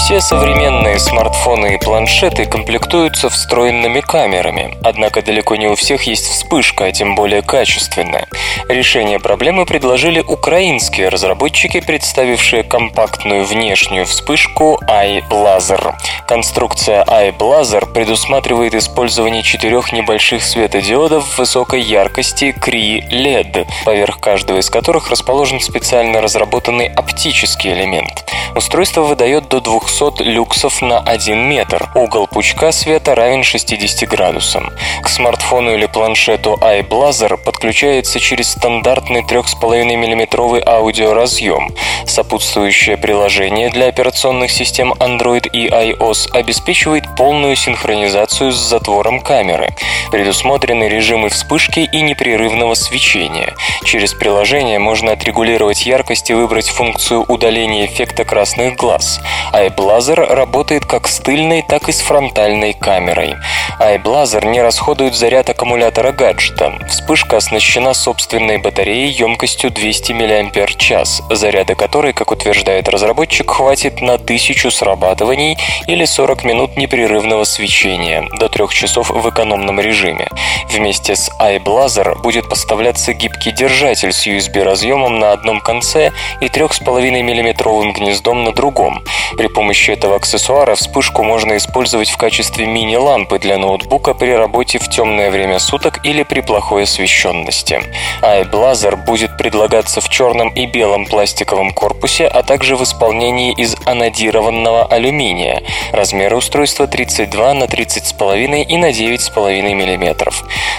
Все 0.08 0.22
современные 0.22 1.00
смартфоны 1.00 1.76
и 1.76 1.78
планшеты 1.78 2.46
комплектуются 2.46 3.30
встроенными 3.30 4.00
камерами, 4.00 4.78
однако 4.82 5.22
далеко 5.22 5.58
не 5.58 5.68
у 5.68 5.76
всех 5.76 6.04
есть 6.04 6.28
вспышка, 6.28 6.86
а 6.86 6.92
тем 6.94 7.14
более 7.14 7.42
качественная. 7.42 8.26
Решение 8.70 9.20
проблемы 9.20 9.66
предложили 9.66 10.22
украинские 10.22 11.10
разработчики, 11.10 11.82
представившие 11.82 12.64
компактную 12.64 13.44
внешнюю 13.44 14.06
вспышку 14.06 14.80
iBlazer. 14.88 15.94
Конструкция 16.26 17.04
iBlazer 17.04 17.92
предусматривает 17.92 18.76
использование 18.76 19.44
четырех 19.44 19.92
небольших 19.92 20.42
светодиодов 20.42 21.38
высокой 21.38 21.82
яркости 21.82 22.56
Cree 22.58 23.02
LED, 23.10 23.68
поверх 23.84 24.22
каждого 24.22 24.60
из 24.60 24.70
которых 24.70 25.10
расположен 25.10 25.60
специально 25.60 26.22
разработанный 26.22 26.88
оптический 26.88 27.74
элемент. 27.74 28.24
Устройство 28.56 29.02
выдает 29.02 29.50
до 29.50 29.60
200 29.60 29.97
люксов 30.20 30.82
на 30.84 31.00
1 31.00 31.50
метр. 31.50 31.90
Угол 31.96 32.28
пучка 32.28 32.72
света 32.72 33.16
равен 33.16 33.44
60 33.44 34.08
градусам. 34.08 34.72
К 35.02 35.10
смартфону 35.10 35.74
или 35.74 35.88
планшету 35.88 36.56
iBlazer 36.62 37.36
подключается 37.38 38.20
через 38.20 38.52
стандартный 38.52 39.22
3,5 39.22 39.86
мм 39.86 40.62
аудиоразъем. 40.68 41.74
Сопутствующее 42.06 42.98
приложение 42.98 43.70
для 43.70 43.88
операционных 43.88 44.52
систем 44.52 44.94
Android 44.94 45.50
и 45.52 45.68
iOS 45.68 46.32
обеспечивает 46.32 47.04
полную 47.18 47.56
синхронизацию 47.56 48.52
с 48.52 48.58
затвором 48.58 49.20
камеры. 49.20 49.76
Предусмотрены 50.12 50.84
режимы 50.84 51.30
вспышки 51.30 51.90
и 51.92 52.02
непрерывного 52.02 52.76
свечения. 52.76 53.56
Через 53.84 54.14
приложение 54.14 54.78
можно 54.78 55.14
отрегулировать 55.14 55.88
яркость 55.88 56.30
и 56.30 56.34
выбрать 56.36 56.70
функцию 56.70 57.26
удаления 57.28 57.88
эффекта 57.88 58.26
красных 58.26 58.76
глаз. 58.76 59.20
iBlazer 59.54 59.87
работает 59.88 60.86
как 60.86 61.08
с 61.08 61.20
тыльной, 61.20 61.64
так 61.68 61.88
и 61.88 61.92
с 61.92 62.02
фронтальной 62.02 62.74
камерой. 62.74 63.36
iBlazer 63.80 64.46
не 64.46 64.62
расходует 64.62 65.16
заряд 65.16 65.50
аккумулятора 65.50 66.12
гаджета. 66.12 66.74
Вспышка 66.90 67.38
оснащена 67.38 67.94
собственной 67.94 68.58
батареей 68.58 69.12
емкостью 69.12 69.72
200 69.72 70.12
мАч, 70.12 70.92
заряда 71.30 71.76
которой, 71.76 72.14
как 72.14 72.32
утверждает 72.32 72.90
разработчик, 72.90 73.50
хватит 73.50 74.02
на 74.02 74.16
1000 74.16 74.72
срабатываний 74.72 75.58
или 75.88 76.06
40 76.06 76.44
минут 76.44 76.76
непрерывного 76.76 77.46
свечения, 77.46 78.28
до 78.40 78.50
3 78.50 78.68
часов 78.70 79.10
в 79.10 79.30
экономном 79.30 79.80
режиме. 79.80 80.28
Вместе 80.70 81.16
с 81.16 81.30
iBlazer 81.40 82.22
будет 82.22 82.50
поставляться 82.50 83.14
гибкий 83.14 83.52
держатель 83.52 84.12
с 84.12 84.28
USB-разъемом 84.28 85.20
на 85.20 85.32
одном 85.32 85.62
конце 85.62 86.12
и 86.42 86.48
3,5 86.48 87.22
мм 87.22 87.94
гнездом 87.94 88.44
на 88.44 88.52
другом. 88.52 89.02
При 89.38 89.48
помощи 89.48 89.77
этого 89.86 90.16
аксессуара 90.16 90.76
вспышку 90.76 91.24
можно 91.24 91.56
использовать 91.56 92.10
в 92.10 92.18
качестве 92.18 92.66
мини-лампы 92.66 93.38
для 93.38 93.58
ноутбука 93.58 94.14
при 94.14 94.32
работе 94.32 94.80
в 94.80 94.90
темное 94.90 95.30
время 95.30 95.60
суток 95.60 96.04
или 96.04 96.24
при 96.24 96.42
плохой 96.42 96.84
освещенности. 96.84 97.82
iBlazer 98.22 98.96
будет 98.96 99.38
предлагаться 99.38 100.02
в 100.02 100.10
черном 100.10 100.50
и 100.50 100.66
белом 100.66 101.06
пластиковом 101.06 101.72
корпусе, 101.72 102.28
а 102.28 102.44
также 102.44 102.76
в 102.76 102.84
исполнении 102.84 103.54
из 103.54 103.76
анодированного 103.86 104.86
алюминия. 104.86 105.62
Размеры 105.92 106.38
устройства 106.38 106.88
32 106.88 107.54
на 107.54 107.64
30,5 107.66 108.64
и 108.64 108.78
на 108.78 108.90
9,5 108.90 109.62
мм. 109.62 110.34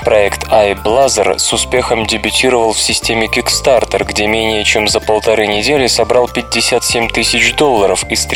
Проект 0.05 0.45
iBlazer 0.49 1.39
с 1.39 1.53
успехом 1.53 2.07
дебютировал 2.07 2.73
в 2.73 2.81
системе 2.81 3.29
Kickstarter, 3.29 4.05
где 4.05 4.27
менее 4.27 4.65
чем 4.65 4.89
за 4.89 5.01
полторы 5.01 5.47
недели 5.47 5.87
собрал 5.87 6.29
57 6.29 7.11
тысяч 7.11 7.55
долларов 7.55 8.05
из 8.11 8.27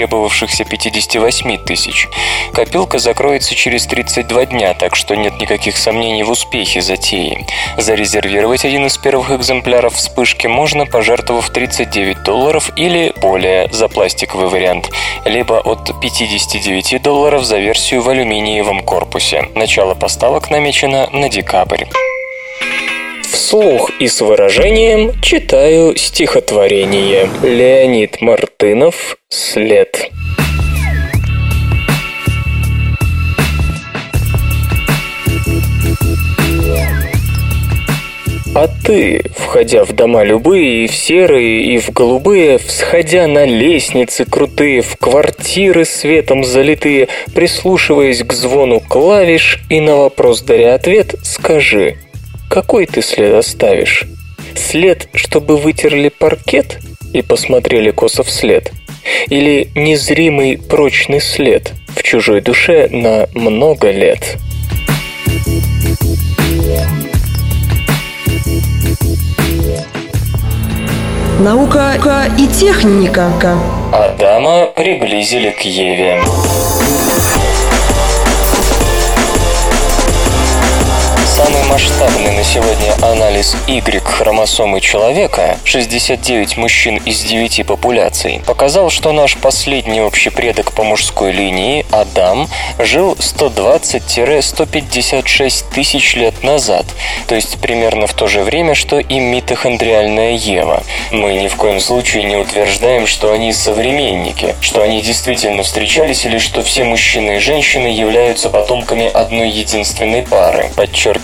требовавшихся 0.53 0.65
58 0.65 1.59
тысяч. 1.65 2.09
Копилка 2.53 2.99
закроется 2.99 3.55
через 3.55 3.87
32 3.87 4.47
дня, 4.47 4.75
так 4.75 4.97
что 4.97 5.15
нет 5.15 5.41
никаких 5.41 5.77
сомнений 5.77 6.23
в 6.23 6.31
успехе 6.31 6.81
затеи. 6.81 7.47
Зарезервировать 7.79 8.65
один 8.65 8.87
из 8.87 8.97
первых 8.99 9.31
экземпляров 9.31 9.95
вспышки 9.95 10.47
можно, 10.47 10.87
пожертвовав 10.87 11.49
39 11.51 12.23
долларов 12.23 12.71
или 12.77 13.13
более 13.21 13.69
за 13.73 13.89
пластиковый 13.89 14.49
вариант, 14.49 14.91
либо 15.25 15.61
от 15.61 16.01
59 16.01 17.03
долларов 17.03 17.45
за 17.45 17.59
версию 17.59 18.03
в 18.03 18.09
алюминиевом 18.09 18.83
корпусе. 18.83 19.49
Начало 19.55 19.95
поставок 19.95 20.51
намечено 20.51 21.09
на 21.13 21.29
декабрь. 21.29 21.85
Вслух 23.33 23.91
и 23.99 24.09
с 24.09 24.21
выражением 24.21 25.19
читаю 25.23 25.97
стихотворение. 25.97 27.31
Леонид 27.43 28.21
Мартынов 28.21 29.17
«След». 29.31 30.11
А 38.55 38.69
ты, 38.85 39.23
входя 39.35 39.87
в 39.87 39.95
дома 39.95 40.25
любые, 40.25 40.85
и 40.85 40.87
в 40.87 40.95
серые, 40.95 41.75
и 41.75 41.79
в 41.79 41.89
голубые, 41.91 42.59
всходя 42.59 43.27
на 43.27 43.47
лестницы 43.47 44.27
крутые, 44.27 44.83
в 44.83 44.99
квартиры 44.99 45.87
светом 45.87 46.45
залитые, 46.45 47.09
прислушиваясь 47.35 48.23
к 48.23 48.33
звону 48.35 48.81
клавиш 48.81 49.59
и 49.71 49.81
на 49.81 49.97
вопрос 49.97 50.43
даря 50.43 50.75
ответ, 50.75 51.15
скажи, 51.23 51.97
какой 52.53 52.85
ты 52.85 53.01
след 53.01 53.33
оставишь? 53.33 54.05
След, 54.55 55.09
чтобы 55.15 55.57
вытерли 55.57 56.11
паркет 56.11 56.81
и 57.15 57.23
посмотрели 57.23 57.91
косо 57.93 58.23
вслед? 58.25 58.73
Или 59.29 59.71
незримый 59.75 60.59
прочный 60.59 61.23
след 61.23 61.73
в 61.97 62.03
чужой 62.03 62.43
душе 62.43 62.89
на 62.91 63.27
много 63.33 63.91
лет? 63.91 64.37
Наука 71.41 72.31
и 72.39 72.47
техника. 72.49 73.33
Адама 73.93 74.67
приблизили 74.67 75.51
к 75.51 75.63
Еве. 75.63 76.21
Самый 81.43 81.65
масштабный 81.65 82.31
на 82.37 82.45
сегодня 82.45 82.95
анализ 83.03 83.57
Y-хромосомы 83.67 84.81
человека, 84.81 85.59
69 85.65 86.57
мужчин 86.57 86.99
из 86.99 87.21
9 87.23 87.67
популяций, 87.67 88.41
показал, 88.47 88.91
что 88.91 89.11
наш 89.11 89.37
последний 89.37 90.01
общий 90.01 90.31
предок 90.31 90.71
по 90.71 90.85
мужской 90.85 91.33
линии, 91.33 91.85
Адам, 91.91 92.47
жил 92.79 93.15
120-156 93.15 95.65
тысяч 95.75 96.15
лет 96.15 96.45
назад, 96.45 96.87
то 97.27 97.35
есть 97.35 97.59
примерно 97.59 98.07
в 98.07 98.15
то 98.15 98.29
же 98.29 98.43
время, 98.43 98.77
что 98.77 99.01
и 99.01 99.19
митохондриальная 99.19 100.37
Ева. 100.37 100.85
Мы 101.11 101.35
ни 101.35 101.49
в 101.49 101.57
коем 101.57 101.81
случае 101.81 102.23
не 102.23 102.37
утверждаем, 102.37 103.09
что 103.09 103.33
они 103.33 103.53
современники, 103.53 104.55
что 104.61 104.81
они 104.81 105.03
действительно 105.03 105.65
встречались 105.65 106.25
или 106.25 106.39
что 106.39 106.63
все 106.63 106.85
мужчины 106.85 107.39
и 107.39 107.41
женщины 107.41 107.89
являются 107.89 108.49
потомками 108.49 109.11
одной 109.13 109.51
единственной 109.51 110.23
пары, 110.23 110.71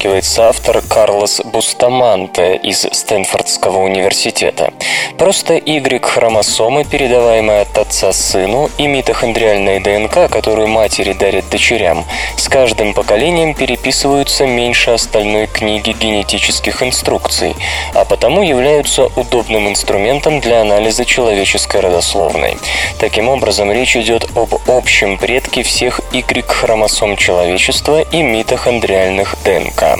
подчеркивает 0.08 0.38
автор 0.38 0.82
Карлос 0.88 1.40
Бустаманте 1.44 2.56
из 2.56 2.86
Стэнфордского 2.90 3.78
университета. 3.78 4.72
Просто 5.18 5.54
Y-хромосомы, 5.54 6.84
передаваемые 6.84 7.62
от 7.62 7.76
отца 7.76 8.12
сыну, 8.12 8.70
и 8.78 8.86
митохондриальная 8.86 9.80
ДНК, 9.80 10.30
которую 10.30 10.68
матери 10.68 11.12
дарят 11.12 11.48
дочерям, 11.50 12.04
с 12.36 12.48
каждым 12.48 12.94
поколением 12.94 13.54
переписываются 13.54 14.46
меньше 14.46 14.92
остальной 14.92 15.46
книги 15.46 15.90
генетических 15.90 16.82
инструкций, 16.82 17.54
а 17.94 18.04
потому 18.04 18.42
являются 18.42 19.06
удобным 19.16 19.68
инструментом 19.68 20.40
для 20.40 20.60
анализа 20.60 21.04
человеческой 21.04 21.80
родословной. 21.80 22.56
Таким 22.98 23.28
образом, 23.28 23.72
речь 23.72 23.96
идет 23.96 24.24
об 24.36 24.54
общем 24.68 25.18
предке 25.18 25.62
всех 25.62 26.00
Y-хромосом 26.12 27.16
человечества 27.16 28.02
и 28.02 28.22
митохондриальных 28.22 29.36
ДНК. 29.44 29.97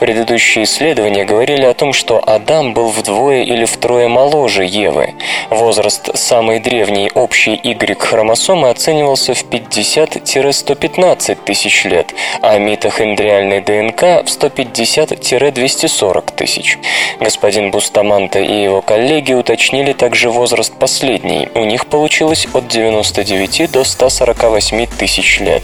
Предыдущие 0.00 0.64
исследования 0.64 1.24
говорили 1.24 1.64
о 1.64 1.74
том, 1.74 1.92
что 1.92 2.20
Адам 2.26 2.74
был 2.74 2.88
вдвое 2.88 3.42
или 3.42 3.64
втрое 3.64 4.08
моложе 4.08 4.64
Евы. 4.64 5.14
Возраст 5.50 6.10
самой 6.16 6.58
древней 6.58 7.12
общей 7.14 7.54
Y-хромосомы 7.62 8.70
оценивался 8.70 9.34
в 9.34 9.44
50-115 9.44 11.38
тысяч 11.44 11.84
лет, 11.84 12.12
а 12.40 12.58
митохондриальной 12.58 13.60
ДНК 13.60 14.24
в 14.24 14.26
150-240 14.26 16.34
тысяч. 16.34 16.78
Господин 17.20 17.70
Бустаманте 17.70 18.44
и 18.44 18.62
его 18.62 18.82
коллеги 18.82 19.34
уточнили 19.34 19.92
также 19.92 20.30
возраст 20.30 20.76
последней. 20.76 21.48
У 21.54 21.64
них 21.64 21.86
получилось 21.86 22.48
от 22.52 22.66
99 22.66 23.70
до 23.70 23.84
148 23.84 24.86
тысяч 24.98 25.38
лет. 25.40 25.62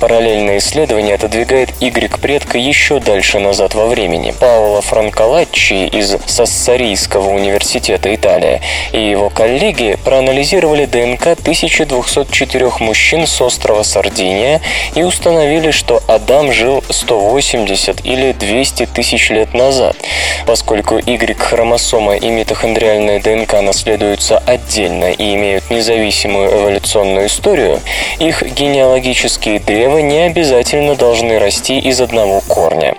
Параллельное 0.00 0.56
исследование 0.58 1.16
отодвигает 1.16 1.70
Y-предка 1.80 2.58
еще 2.58 3.00
дальше 3.06 3.38
назад 3.38 3.74
во 3.74 3.86
времени. 3.86 4.32
Паоло 4.32 4.80
Франколаччи 4.80 5.86
из 5.86 6.16
Сассарийского 6.26 7.30
университета 7.30 8.12
Италия 8.12 8.60
и 8.92 9.00
его 9.00 9.30
коллеги 9.30 9.96
проанализировали 10.04 10.86
ДНК 10.86 11.28
1204 11.38 12.72
мужчин 12.80 13.26
с 13.28 13.40
острова 13.40 13.84
Сардиния 13.84 14.60
и 14.96 15.04
установили, 15.04 15.70
что 15.70 16.02
Адам 16.08 16.50
жил 16.50 16.82
180 16.90 18.04
или 18.04 18.32
200 18.32 18.86
тысяч 18.86 19.30
лет 19.30 19.54
назад. 19.54 19.96
Поскольку 20.44 20.98
Y-хромосома 20.98 22.16
и 22.16 22.28
митохондриальная 22.28 23.20
ДНК 23.20 23.62
наследуются 23.62 24.38
отдельно 24.38 25.12
и 25.12 25.34
имеют 25.36 25.70
независимую 25.70 26.50
эволюционную 26.50 27.28
историю, 27.28 27.80
их 28.18 28.42
генеалогические 28.42 29.60
древа 29.60 29.98
не 29.98 30.26
обязательно 30.26 30.96
должны 30.96 31.38
расти 31.38 31.78
из 31.78 32.00
одного 32.00 32.40
корня. 32.48 32.95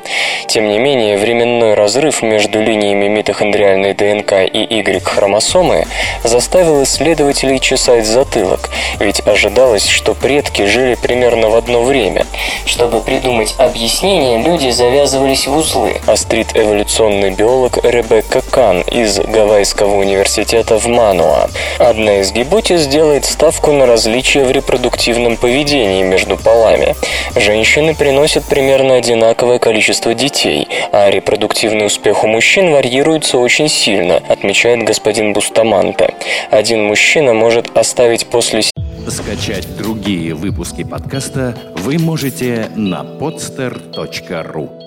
Тем 0.48 0.70
не 0.70 0.80
менее, 0.80 1.18
временной 1.18 1.74
разрыв 1.74 2.22
между 2.22 2.62
линиями 2.62 3.08
митохондриальной 3.08 3.94
ДНК 3.94 4.34
и 4.44 4.66
Y-хромосомы 4.70 5.86
заставил 6.24 6.84
исследователей 6.84 7.60
чесать 7.60 8.06
затылок, 8.06 8.70
ведь 9.00 9.20
ожидалось, 9.28 9.88
что 9.88 10.14
предки 10.14 10.66
жили 10.66 10.96
примерно 10.96 11.50
в 11.50 11.56
одно 11.56 11.84
время. 11.84 12.26
Чтобы 12.66 13.02
придумать 13.02 13.56
объяснение, 13.58 14.42
люди 14.42 14.70
завязывались 14.70 15.48
в 15.48 15.56
узлы. 15.56 15.98
Острит 16.06 16.56
эволюционный 16.56 17.32
биолог 17.32 17.84
Ребекка 17.84 18.42
Кан 18.42 18.82
из 18.82 19.20
Гавайского 19.20 19.96
университета 19.96 20.78
в 20.80 20.88
Мануа. 20.88 21.50
Одна 21.78 22.22
из 22.22 22.32
гипотез 22.32 22.88
делает 22.88 23.26
ставку 23.26 23.74
на 23.74 23.86
различия 23.86 24.44
в 24.46 24.52
репродуктивном 24.52 25.36
поведении 25.36 26.04
между 26.04 26.38
полами. 26.38 26.96
Женщины 27.36 27.94
приносят 27.94 28.46
примерно 28.46 28.96
одинаковое 28.96 29.60
количество 29.60 29.87
детей, 30.14 30.68
а 30.92 31.10
репродуктивный 31.10 31.86
успех 31.86 32.24
у 32.24 32.28
мужчин 32.28 32.72
варьируется 32.72 33.38
очень 33.38 33.70
сильно, 33.70 34.18
отмечает 34.18 34.84
господин 34.84 35.34
Бустаманте. 35.34 36.14
Один 36.52 36.86
мужчина 36.86 37.34
может 37.34 37.76
оставить 37.78 38.26
после 38.28 38.64
Скачать 39.08 39.78
другие 39.78 40.34
выпуски 40.34 40.84
подкаста 40.84 41.58
вы 41.76 41.98
можете 41.98 42.70
на 42.76 43.04
podster.ru 43.04 44.87